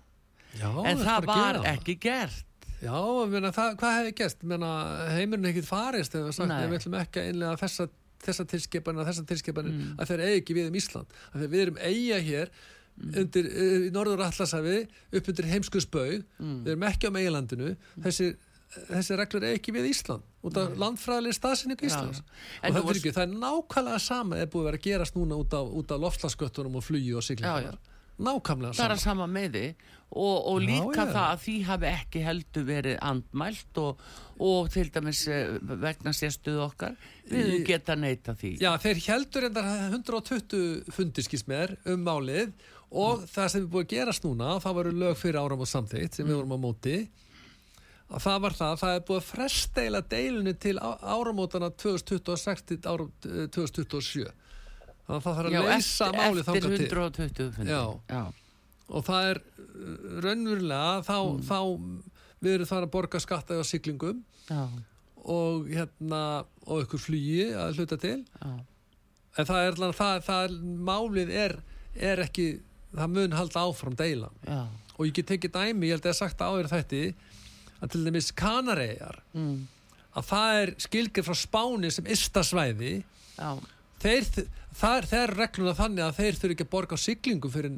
[0.57, 2.45] Já, en það að var ekki gert.
[2.81, 2.97] Já,
[3.29, 4.31] meina, það, hvað hefði?
[4.49, 4.71] Meina,
[5.17, 6.67] heimurinn ekkit farist eða sagt, Nei.
[6.71, 7.87] við ætlum ekki að innlega þessa,
[8.25, 9.93] þessa tilskipanir og þessa tilskipanir Mm.
[10.01, 12.51] að þeir eigi ekki við um Ísland við erum eiga hér
[12.97, 14.77] undir, uh, í norður Atlasafi
[15.13, 16.63] upp undir heimskuðsbaug Mm.
[16.65, 18.37] við erum ekki á meilandinu þessi,
[18.91, 20.23] þessi reglur eigi ekki við Ísland.
[20.47, 22.25] Út af landfræðileg staðsynningu Íslands já.
[22.25, 22.87] og En það, nú var...
[22.93, 25.75] var- ekki, það er nákvæmlega sama er búið að vera að gerast núna út af,
[25.97, 27.79] af loftslagsgöttunum og flugi og siglingar.
[28.17, 29.05] Nákvæmlega Það er sama.
[29.05, 29.65] sama með því
[30.17, 31.11] og, og líka já.
[31.13, 34.05] það að því hafi ekki heldur verið andmælt og,
[34.41, 35.51] og til dæmis eh,
[35.83, 36.95] vegna sérstuð okkar
[37.29, 38.55] við Í- geta neita því.
[38.63, 42.55] Já, þeir heldur endar 120 fundiskismer um málið.
[42.97, 46.17] Og það sem er búið að gerast núna það voru lög fyrir áram og samþýtt
[46.21, 46.97] sem við vorum á móti
[48.07, 53.09] að það var það, það er búið að fresteila deilinu til áramótana 2026 til áram,
[53.27, 54.27] eh, 2027
[55.07, 57.71] þannig að það þarf Já, að leysa eftir, málið eftir þangað til 120 fundi.
[57.71, 57.83] Já.
[58.11, 58.23] Já.
[58.87, 61.19] og það er uh, raunverulega þá,
[61.51, 61.59] þá
[62.47, 64.63] við erum þar að borga skatta á siglingum Já.
[65.27, 66.23] og hérna
[66.67, 68.55] og ykkur flugi að hluta til Já.
[69.37, 70.53] En það er, allan- það, það er,
[70.89, 71.55] málið er,
[72.09, 72.45] er ekki,
[72.97, 74.39] það mun halda áfram deilan.
[74.47, 74.63] Já.
[74.97, 77.03] Og ég get tekið dæmi, ég held að ég sagt áður þetta,
[77.83, 79.67] að til dæmis Kanaregar, Mm.
[80.17, 83.03] að það er skilgir frá Spáni sem istasvæði,
[84.01, 84.29] þeir,
[84.81, 87.77] það er, er regluna þannig að þeir þurfi ekki að borga á siglingu fyrir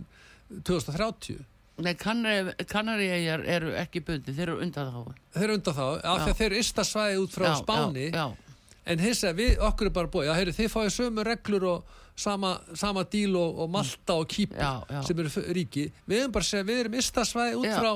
[0.64, 1.38] 2030.
[1.78, 5.12] Nei, Kanaríæjar eru ekki bundi, þeir eru undan þá.
[5.36, 8.16] Þeir eru undan þá, af því að þeir eru istasvæði út frá já, Spáni, Já,
[8.18, 8.56] já.
[8.88, 12.56] en hins að við, okkur er bara búið, heyri, þið fáið sömu reglur og sama,
[12.74, 15.02] sama díl og, og Malta og já.
[15.06, 17.92] sem eru ríki við erum bara að segja, við erum istasvæði út frá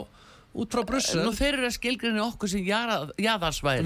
[0.53, 3.85] út frá Brussel Nú þeir eru að skilgrinni okkur sem jaðarsvæði.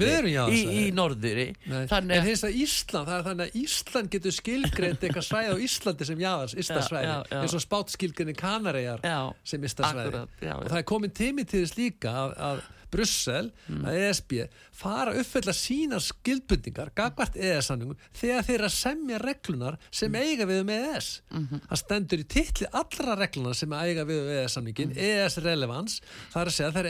[0.51, 1.47] í, í norðuri.
[1.67, 5.57] Þannig en hins að Ísland, það er þannig að Ísland getur skilgreint eitthvað svæði á
[5.67, 6.23] Íslandi sem
[7.07, 7.41] já.
[7.41, 9.63] eins og spátt skilgrinni Kanaregar Já, sem
[10.43, 13.83] já, og það er komin tími til þess líka að, að Brussel, Mm.
[13.85, 19.77] að ESB fara að uppfylla sínar skildbundingar gagvart EES-samningum þegar þeir eru að semja reglunar
[19.91, 20.21] sem Mm.
[20.21, 21.61] eiga við um EES Mhm.
[21.67, 24.97] það stendur í titli allra reglunar sem eiga við um EES-samningin Mm.
[24.97, 26.87] EES relevans, það er að segja þeir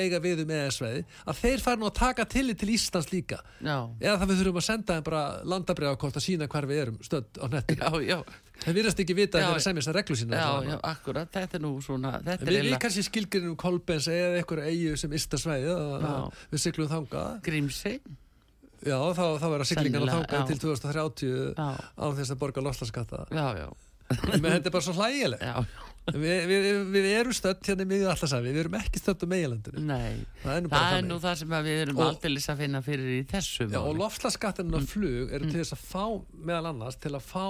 [0.00, 3.88] eiga við- um EES-veði að þeir fara nú að taka tillit til Íslands líka Já,
[4.00, 7.38] eða það við þurfum að senda þeim bara landabriðakort að sína hvar við erum stödd
[7.40, 8.24] á nettinu já, já,
[8.64, 11.58] þeir virðast ekki vita Já, að þeir semja þessar reglu sína já, já, akkurat, þetta
[11.58, 15.40] er nú svona, þetta er Við, eiginlega kannski skilgjörnum Kolbens eða einhverju eigu sem ysta
[15.40, 16.16] svæði Já.
[16.52, 17.38] við syklum þangað.
[17.46, 17.94] Grímsi,
[18.84, 23.24] já, þá, þá verða siglingarna Sennilega, þangað til 2030 já, á þess að borga loftslaskatta
[23.30, 23.68] já, já,
[24.40, 25.56] menn þetta er bara svo hlægileg já,
[26.10, 29.82] við, við, við erum stödd hérna miðið alltaf sæfi, við erum ekki stödd á meginlandinu.
[29.86, 32.62] Nei, það er nú það er nú það sem að við erum Og- aldeilis að
[32.64, 34.00] finna fyrir í þessu já, og máli.
[34.00, 34.78] loftslaskattin Mm.
[34.80, 36.04] og flug eru til þess að fá
[36.50, 37.46] meðal annars til að fá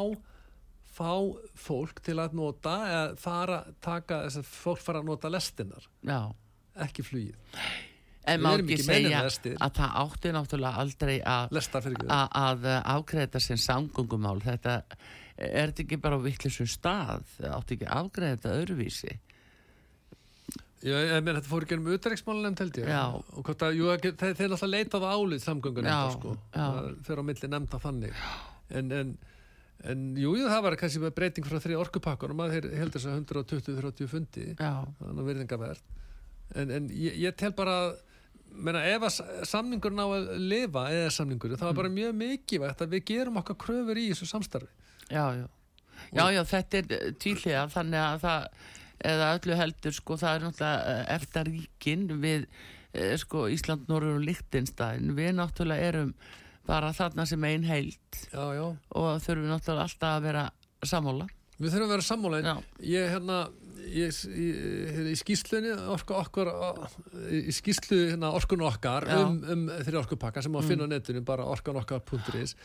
[1.00, 1.12] fá
[1.56, 6.20] fólk til að nota eða fara, taka þess að fólk fara að nota lestinnar, Já,
[6.86, 7.38] ekki flugið.
[8.28, 14.36] En má ekki segja að það átti náttúrulega aldrei að að afgreða sem samgöngumál.
[14.44, 14.74] Þetta
[15.40, 17.24] er þetta ekki bara á vittlisum stað?
[17.48, 19.16] Átti ekki að afgreða þetta öðruvísi?
[20.80, 22.92] Já, ég meina þetta fór ekki um utreiksmálunem held ég.
[23.36, 26.36] Og hvort að, jú, þeir, þeir náttúrulega leitað á álið samgöngunum sko.
[26.54, 28.22] það fer á milli nefnda þannig.
[28.70, 29.10] En, en,
[29.88, 33.08] en jú, jú, það var kannski með breyting frá þrið orkupakkunum að þeir heldur þess
[33.08, 34.46] að 120-130 fundi.
[34.58, 35.84] Já, þannig að virðingavert
[36.60, 37.92] en, en ég, ég tel bara að
[38.50, 42.82] meina, ef að s- samningurinn á að lifa eða samningurinn, það var bara mjög mikilvægt
[42.82, 44.68] að við gerum okkar kröfur í þessu samstarfi.
[45.10, 45.46] Já, já.
[46.16, 48.46] Já, já, þetta er tvílega þannig að það,
[49.12, 52.46] eða öllu heldur sko, það er náttúrulega eh, eftir ríkin við
[52.96, 56.12] eh, sko, Ísland, Norður og Lichtenstein við náttúrulega erum
[56.68, 58.20] bara þarna sem ein heild.
[58.32, 60.46] Já, já, og þurfum náttúrulega alltaf að vera
[60.86, 61.28] sammála.
[61.60, 62.56] Við þurfum að vera sammála.
[62.84, 63.40] Ég hérna
[63.88, 65.72] ég, ég, í skýslunni
[66.16, 66.50] okkur
[67.30, 69.16] í skýslu hérna orkun okkar Já.
[69.22, 72.56] um, um þeirri orkupakka sem má finna á netinu bara orkunokkar.is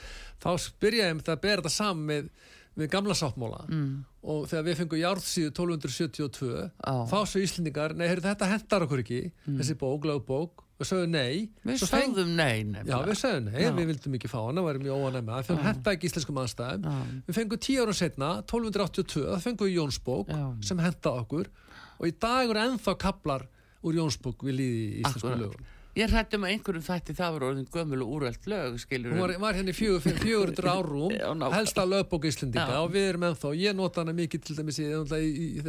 [0.44, 2.30] þá spyrja ég um það að bera þetta saman með,
[2.76, 3.96] með gamla sáttmóla mm,
[4.34, 9.06] og þegar við fengum járðsíðu 1272 á, þá svo Íslendingar, nei, heyrðu, þetta hendar okkur
[9.06, 13.06] ekki þessi bók, lögbók og sögðu nei við sögðum nei Já, nefnilega.
[13.08, 13.72] við sögðum nei, Já.
[13.78, 16.90] við vildum ekki fá hana, varum mjög óanæg með það, þegar henda ekki íslenskum aðstæðum
[16.90, 16.96] Já,
[17.30, 20.42] Við fengum tíu ára setna, 1282, það fengum við Jónsbók Já.
[20.68, 21.48] sem henda okkur
[21.96, 23.48] og í dag eru ennþá kaplar
[23.86, 25.40] úr Jónsbók við líði í íslensku Akkúrat.
[25.46, 25.72] lögum.
[25.96, 29.54] Ég hrættum að einhverjum þætti það var orðin gömul og úrveld lög, Hún var, var
[29.56, 29.72] í
[30.04, 31.54] fimm- 400 árúm, Já, nákvæmlega.
[31.56, 32.82] helsta lögbók Íslendinga Já.
[32.84, 35.62] og við erum ennþá, ég nota hana mikið til dæmis í, í, í,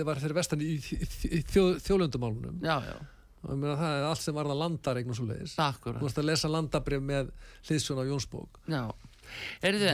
[3.44, 5.56] meina, það er allt sem varða landaregn og svo leiðis.
[5.58, 7.30] akkurat Þú varst að lesa landabrif með
[7.68, 8.60] hliðsjón á Jónsbók.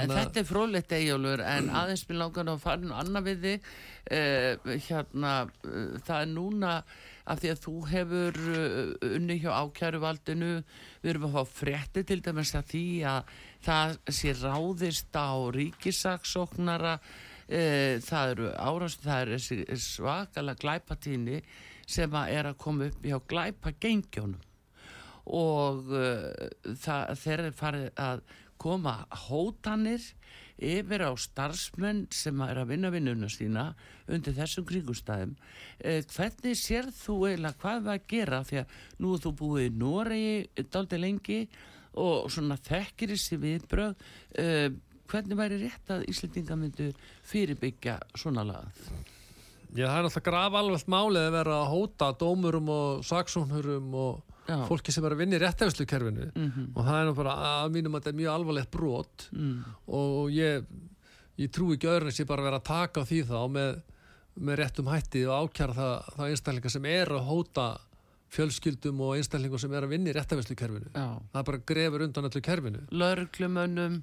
[0.02, 3.38] Þannig að- þetta er frólætt eigjálfur en aðeins minn langar að fara nú annað við
[3.46, 3.60] þig
[4.12, 5.32] uh, hérna,
[5.64, 6.72] uh, það er núna
[7.24, 10.50] af því að þú hefur uh, unni hjá ákæruvaldinu
[11.02, 13.32] við erum að fá frétti til dæmis að því að
[13.64, 16.98] það sé ráðist á ríkisaksóknara
[17.52, 21.40] það eru árast það er þessi svakalega glæpatíni
[21.92, 24.48] sem að er að koma upp hjá glæpagengjónum.
[25.32, 26.48] Og uh,
[26.82, 28.24] það, þeir eru farið að
[28.62, 28.94] koma
[29.26, 30.02] hótanir
[30.62, 33.64] yfir á starfsmenn sem er að vinna vinnuna sína
[34.12, 35.34] undir þessum kringustæðum
[35.82, 38.42] eh, hvernig sér þú eiginlega hvað við að gera?
[38.46, 41.40] Því að nú þú búið í Noregi daldi lengi
[42.02, 44.06] og svona þekkir þessi viðbröð
[44.42, 44.68] eh,
[45.10, 46.92] hvernig væri rétt að Íslendinga myndu
[47.32, 48.86] fyrirbyggja svona lagað
[49.76, 54.56] Já, það er graf alveg málið að vera að hóta dómurum og saksóknurum og Já.
[54.68, 56.72] fólki sem er að vinna í réttafislukerfinu Mhm.
[56.74, 59.64] og það er nú bara að mínum að þetta er mjög alvarlegt brot mm.
[59.88, 60.66] og ég,
[61.38, 63.80] ég trú ekki öðrun sem bara að vera að taka á því þá með,
[64.42, 67.66] með réttum hætti og ákjara það, það einstaklingar sem er að hóta
[68.32, 72.42] fjölskyldum og einstaklingar sem er að vinna í réttafislukerfinu Já, það bara grefur undan öllu
[72.42, 74.02] kerfinu lörglumönnum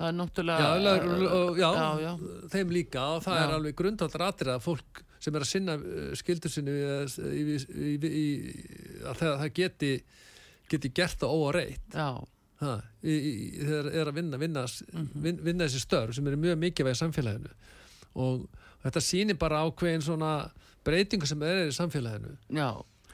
[0.00, 2.12] það er já, náttúrulega lög, og, já, já, já.
[2.54, 3.44] þeim líka og það Já.
[3.44, 7.56] er alveg grundvallar atrið að fólk sem er að sinna uh, skyldur sinni í, í,
[7.60, 8.26] í, í,
[9.04, 9.92] að það, það geti
[10.70, 11.34] geti gert það
[11.92, 12.08] já,
[12.60, 13.14] í,
[13.56, 14.64] þegar er að vinna vinna,
[15.14, 17.52] vin, vinna þessi störf sem eru mjög mikilvæg í samfélaginu.
[18.20, 18.44] Og
[18.84, 20.32] þetta sýnir bara ákveðin svona
[20.84, 22.34] breytingu sem er í samfélaginu.
[22.56, 22.68] Já,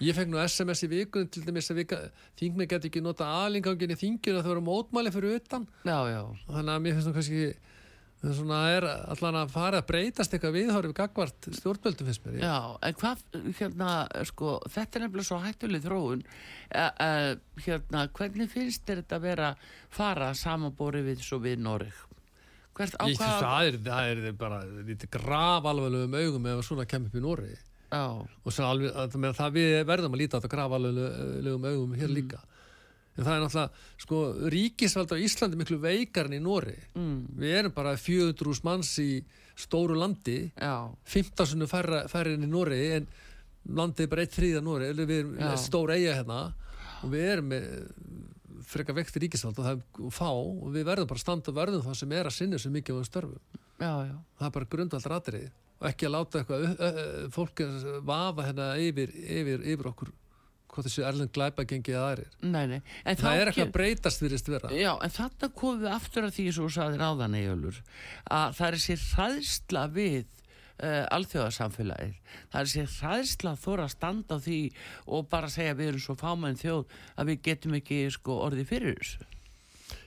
[0.04, 2.00] ég fekk nú SMS í vikunum til dæmis að vika,
[2.40, 6.20] þingmið geti ekki nota aðlingangin í þinginu að það voru mótmæli fyrir utan já, já.
[6.50, 7.46] þannig að mér finnst það kannski
[8.36, 12.56] svona er allan að fara að breytast eitthvað viðhorfið gagvart stjórnvöldum finnst mér Já,
[12.88, 13.22] en hvað,
[13.60, 13.90] hérna,
[14.30, 16.24] sko, þetta er nefnilega svo hættuleg þróun,
[16.70, 17.10] e, e,
[17.66, 19.52] hérna, hvernig finnst þér þetta að vera
[19.92, 22.02] fara samanbóri við svo við Noreg?
[22.76, 27.08] Hvert Ég, hvað, það, er, það er bara lítið graf alveglegum augum ef svona kemur
[27.08, 31.66] upp í Já, og alveg, að, meina, það við verðum að líta á þetta grafalegum
[31.70, 32.42] augum hér líka.
[33.16, 34.18] En það er náttúrulega, sko,
[34.52, 39.22] ríkisvald á Íslandi miklu veikar en í Nóri mm, við erum bara 400 manns í
[39.56, 40.74] stóru landi já,
[41.08, 43.08] 15 sunnu færri, enn í Nóri en
[43.72, 45.46] landið er bara eitt þriða Nóri við erum Já.
[45.46, 46.40] með stór eiga hérna
[47.00, 47.70] og við erum með
[48.66, 52.14] frekar vekti ríkisvald og það er fá og við verðum bara standa verðum það sem
[52.18, 53.40] er að sinni sem mikið á störfum.
[53.80, 54.16] Já, já.
[54.38, 55.48] það er bara grundvald ratrið
[55.80, 57.60] og ekki að láta eitthvað ö- ö- ö- fólk
[58.08, 60.12] vafa hérna yfir, yfir, yfir okkur
[60.76, 62.80] hvað þessi erlend glæpa gengið aðrir Nei, nei.
[63.04, 64.70] En það þá er eitthvað breytast virðist vera.
[64.76, 67.78] Já, en þarna komum við aftur að því svo saðir áðan Eyjólfur
[68.40, 72.18] að það er sér hræðsla við uh, alþjóðarsamfélagið
[72.52, 74.58] það er sér hræðsla að þóra að standa á því
[75.16, 76.84] og bara segja við erum svo fámenn þjóð
[77.16, 79.32] að við getum ekki sko orðið fyrir þessu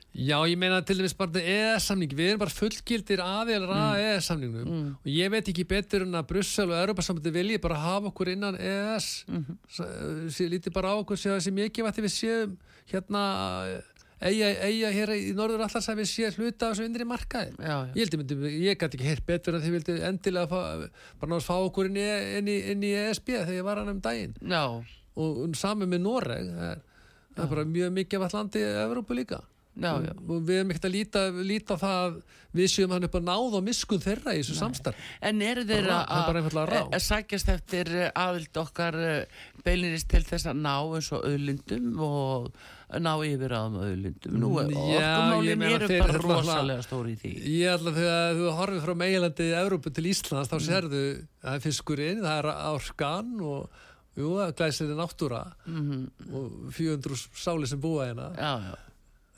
[0.09, 4.87] Já, ég meina til dæmis bara EES-samning, við erum bara fullgildir aðeinar að EES-samningnum Mm.
[4.97, 8.55] og ég veit ekki betur en að Brussel og Europasambandi vilji bara hafa okkur innan
[8.57, 10.49] EES mm -hmm.
[10.49, 12.57] lítið bara á okkur séu þessi mikið vætti við séum
[12.91, 13.81] hérna
[14.19, 17.53] eiga, eiga hér í Norður Allars að við séum hluta af þessu innri markaði.
[17.59, 20.47] Já, já, Ég held ég myndi, ég gæti ekki heyrt betur en þið vildi endilega
[20.47, 20.89] fá,
[21.19, 22.07] bara náttúrulega fá okkur inn í,
[22.39, 24.33] inn, í, inn í ESB þegar ég var hann um daginn.
[24.41, 24.83] Já,
[25.15, 26.81] og saman með Noreg það er,
[27.35, 29.41] það er bara mjög mikið af landi í Evrópu líka
[29.81, 30.13] já, já.
[30.29, 32.19] og við erum ekkert að líta, líta það að
[32.59, 35.85] við séum hann upp að náða og miskun þeirra í þessu samstarf En eru þeir
[35.85, 38.97] Rá, að er sækjast eftir eh, aðild okkar
[39.65, 42.49] beilinist til þess að ná eins og auðlindum og
[42.89, 44.39] ná yfir aðum auðlindum?
[44.41, 47.33] Nú, Mm, já, ég orkumálin meina eru bara rosalega stóri í því.
[47.59, 50.65] Ég ætla þegar þú horfið frá meilandi í Evrópu til Íslands þá Mm.
[50.65, 51.03] sérðu
[51.43, 53.69] það er fiskurinn, það er árskan og
[54.17, 56.09] jú, glæsir náttúra Mhm.
[56.33, 58.33] og 400 sáli sem búa hérna.
[58.35, 58.75] Já, já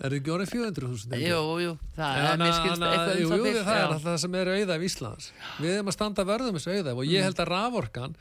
[0.01, 1.19] er þið ekki orðið 400.000?
[1.21, 4.07] Jú, jú, það er mér skilst eitthvað um jú, það jú, bil, það er alltaf
[4.07, 5.27] það sem er auðæf Íslands.
[5.61, 7.11] Við erum að standa vörðum þessu auðæf og Mm.
[7.11, 8.15] ég held að raforkan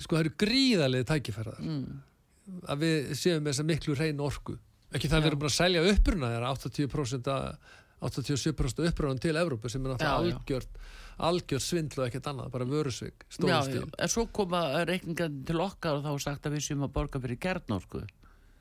[0.00, 2.02] sko það eru gríðalegi tækifærðar Mm.
[2.68, 4.58] að við séum með þessa miklu hrein orku.
[4.94, 7.56] Ekki það að við erum bara að selja uppruna þeirra 80% að
[8.06, 10.68] 87% upprunan til Evrópu sem er algjört
[11.16, 15.56] algjört svindlu og ekkert annað, bara vörusvik Já, stórum já, en svo koma reikningan til
[15.64, 18.02] okkar og þá sagt að við séum að borga fyrir gerðnorku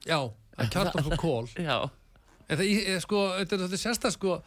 [0.07, 0.19] já,
[0.55, 1.89] að svo kól Já,
[2.49, 4.41] en það er sko, þetta er þetta sérsta sko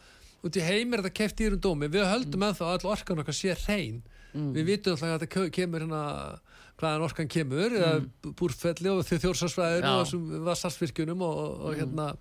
[0.47, 2.47] út í heim er þetta keft í um dómi við höldum Mm.
[2.53, 4.01] ennþá all orkan okkar sé hrein.
[4.33, 6.39] Við vitum alltaf að þetta ke- kemur hérna
[6.79, 9.01] hvaðan orkan kemur eða búrfelli og
[9.81, 9.83] Mm.
[9.83, 9.89] Já.
[9.99, 12.15] og þessum vassarstvirkjunum og, og, og hérna.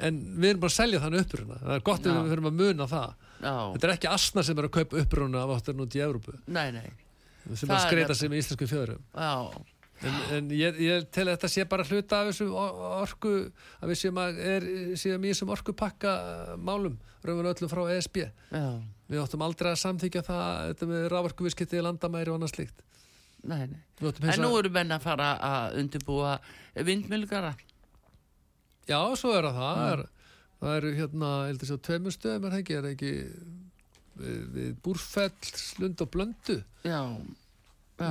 [0.00, 2.58] En við erum bara að selja þannig uppruna það er gott ef við höfum að
[2.62, 3.14] muna það.
[3.42, 6.00] Já, þetta er ekki asna sem er að kaupa uppruna af áttur út í
[6.72, 6.92] nei
[7.56, 8.14] sem er að skreita þetta.
[8.16, 9.02] sig með íslensku fjöðurum
[10.06, 13.32] en, en ég, ég tel að þetta sé bara hluta af þessu o- orku
[13.82, 14.66] við séum, að er,
[15.00, 16.12] séum í þessum orkupakka
[16.62, 18.66] málum raunveru öllum frá ESB já,
[19.10, 22.84] við áttum aldrei að samþykja það þetta með rávorkuviskipti landamæri og annað slíkt.
[23.48, 23.80] Nei, nei.
[24.34, 26.36] En nú eru menn að fara að undirbúa
[26.74, 27.52] vindmjölgara
[28.88, 29.58] já, svo er það.
[29.78, 30.02] Það er,
[30.62, 33.12] það eru hérna, ég held að sjá tveimur stöðum er það ekki, er ekki
[34.18, 36.56] við, við Búrfell, Slund og Blöndu?
[36.86, 37.00] Já,
[37.98, 38.10] já,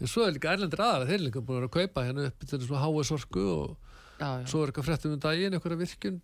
[0.00, 2.80] en svo er líka erlendir aðra, þeir líka búin að kaupa hérna upp til þessum
[2.80, 3.76] HS orku og
[4.18, 4.46] já, já.
[4.50, 6.18] svo er eitthvað fréttum um daginn, einhverja virkun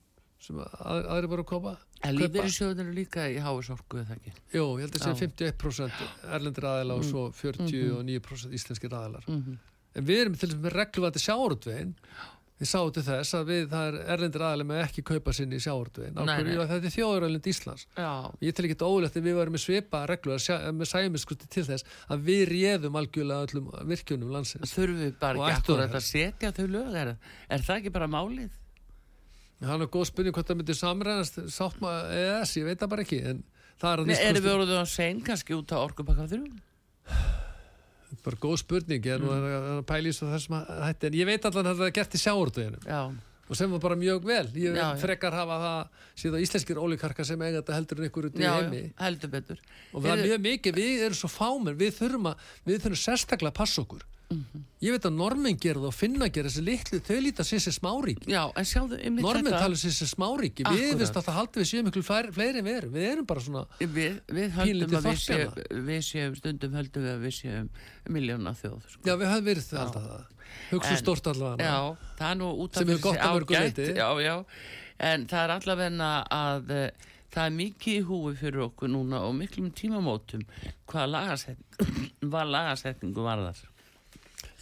[0.46, 4.34] sem að, aðri bara að koma En lífeyrissjóðin eru líka í háisorku, eða ekki?
[4.52, 5.06] Jú, ég held að Já.
[5.06, 6.02] sé 51%
[6.36, 9.24] erlendir aðila og svo 49% íslenskir aðilar.
[9.32, 9.56] Mm
[9.96, 11.94] En við erum til dæmis með regluvati sjáurtvegin.
[12.56, 15.60] Við sáum til þess að við, það er erlendir aðila með ekki kaupa sinni í
[16.24, 16.54] nei.
[16.70, 17.84] Þetta er þjóðuröðlind Íslands.
[17.92, 18.12] Já,
[18.46, 21.50] Ég tel ekki þetta ólega að við varum með svipa reglu að sjá, með sæmiskusti
[21.52, 24.72] til þess að við réðum algjörlega öllum virkjunum landsins.
[24.72, 27.12] þurfum við bara ekki að setja þau lög er,
[27.52, 28.56] er það ekki bara málið?
[29.60, 33.04] Það er góð spurning hvort það myndi samræðast sátt maður ES, ég veit það bara
[33.04, 33.20] ekki.
[33.32, 33.44] En
[33.80, 36.48] það er að Nei, erum við orðið að segja kannski út á orkupakka þrjú?
[38.24, 39.04] Bara góð spurning.
[39.06, 39.46] Ég er nú að,
[39.76, 41.10] að pæla í svo þessum hætti.
[41.10, 42.86] En ég veit allan að það er gert í sjáurtveginum.
[42.86, 43.02] Já,
[43.46, 44.96] og sem var bara mjög vel ég Já, já.
[44.98, 48.50] frekar hafa það síðan íslenskir ólíkarkar sem eiga þetta heldur en ykkur út í já,
[48.56, 49.60] heimi já, heldur betur
[49.92, 53.52] og það er mjög mikið, við erum svo fámenn við þurfum, að, við þurfum sérstaklega
[53.52, 54.62] að passa okkur Mhm.
[54.82, 58.26] ég veit að normen gerð og finna gerð þessi litlu, þau líta sér sér smáríki
[58.26, 60.98] Já, en sjáðu normen þetta tala sér sér smáríki við Akkúrat.
[60.98, 63.62] veist alltaf haldið við séum miklu fleiri, fleiri en við erum við erum bara svona,
[63.78, 65.52] Við, við höldum að við séum,
[65.86, 67.68] við séum stundum höldum við að við séum
[68.10, 69.02] miljóna þjóð sko.
[69.06, 70.24] já við höfum verið alltaf það
[70.70, 73.78] hugsa stórt allavega Já, það er nú út af að mörgu ágætt.
[73.94, 74.34] Já, já,
[74.98, 76.90] en það er allavegna að eh,
[77.30, 80.42] það er mikið í húfi fyrir okkur núna og miklum tímamótum
[80.90, 81.14] hvað
[83.26, 83.66] varðar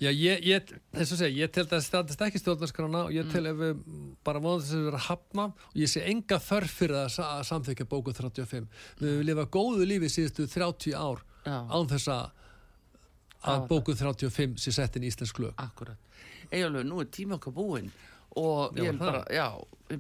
[0.03, 3.45] Já, ég, ég, þess að segja, ég tel það standist ekki stjórnarskrána og ég tel
[3.47, 3.83] ef við
[4.27, 7.29] bara vonandi þess að vera að hafna og ég sé enga þörf fyrir að, sa-
[7.39, 8.67] að samþykja bóku 35.
[8.99, 12.33] Við höfum lifað góðu lífi síðustu 30 ár Já, án þess að
[13.45, 15.99] að bókuð 35 sé sett inn í íslensk lög Akkurat.
[16.51, 17.91] Egilur, nú er tíma okkar búinn
[18.41, 19.05] og Já, ég það.
[19.05, 19.47] bara, já,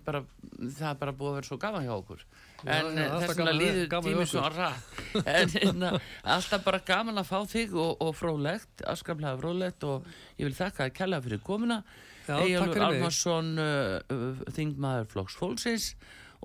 [0.06, 0.22] bara,
[0.58, 2.24] það er bara búið að vera svo gaman hjá okkur.
[2.74, 5.02] En eh, þess vegna líður tími svo rætt.
[5.20, 5.90] En hérna,
[6.36, 10.06] alltaf bara gaman að fá þig og, og frólægt, afskaplega frólægt og
[10.38, 11.44] ég vil þakka að kella fyrir
[12.24, 12.80] takk Egilur.
[12.88, 15.90] Almarsson, uh, uh, þingmaður Flokks Fólksins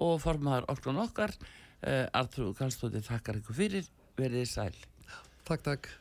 [0.03, 1.35] og formaður Orklan okkar.
[1.79, 3.89] Uh, Artrúð Kallstóttir þakkar ykkur fyrir,
[4.19, 4.75] verið sæl.
[5.47, 5.91] Takk, takk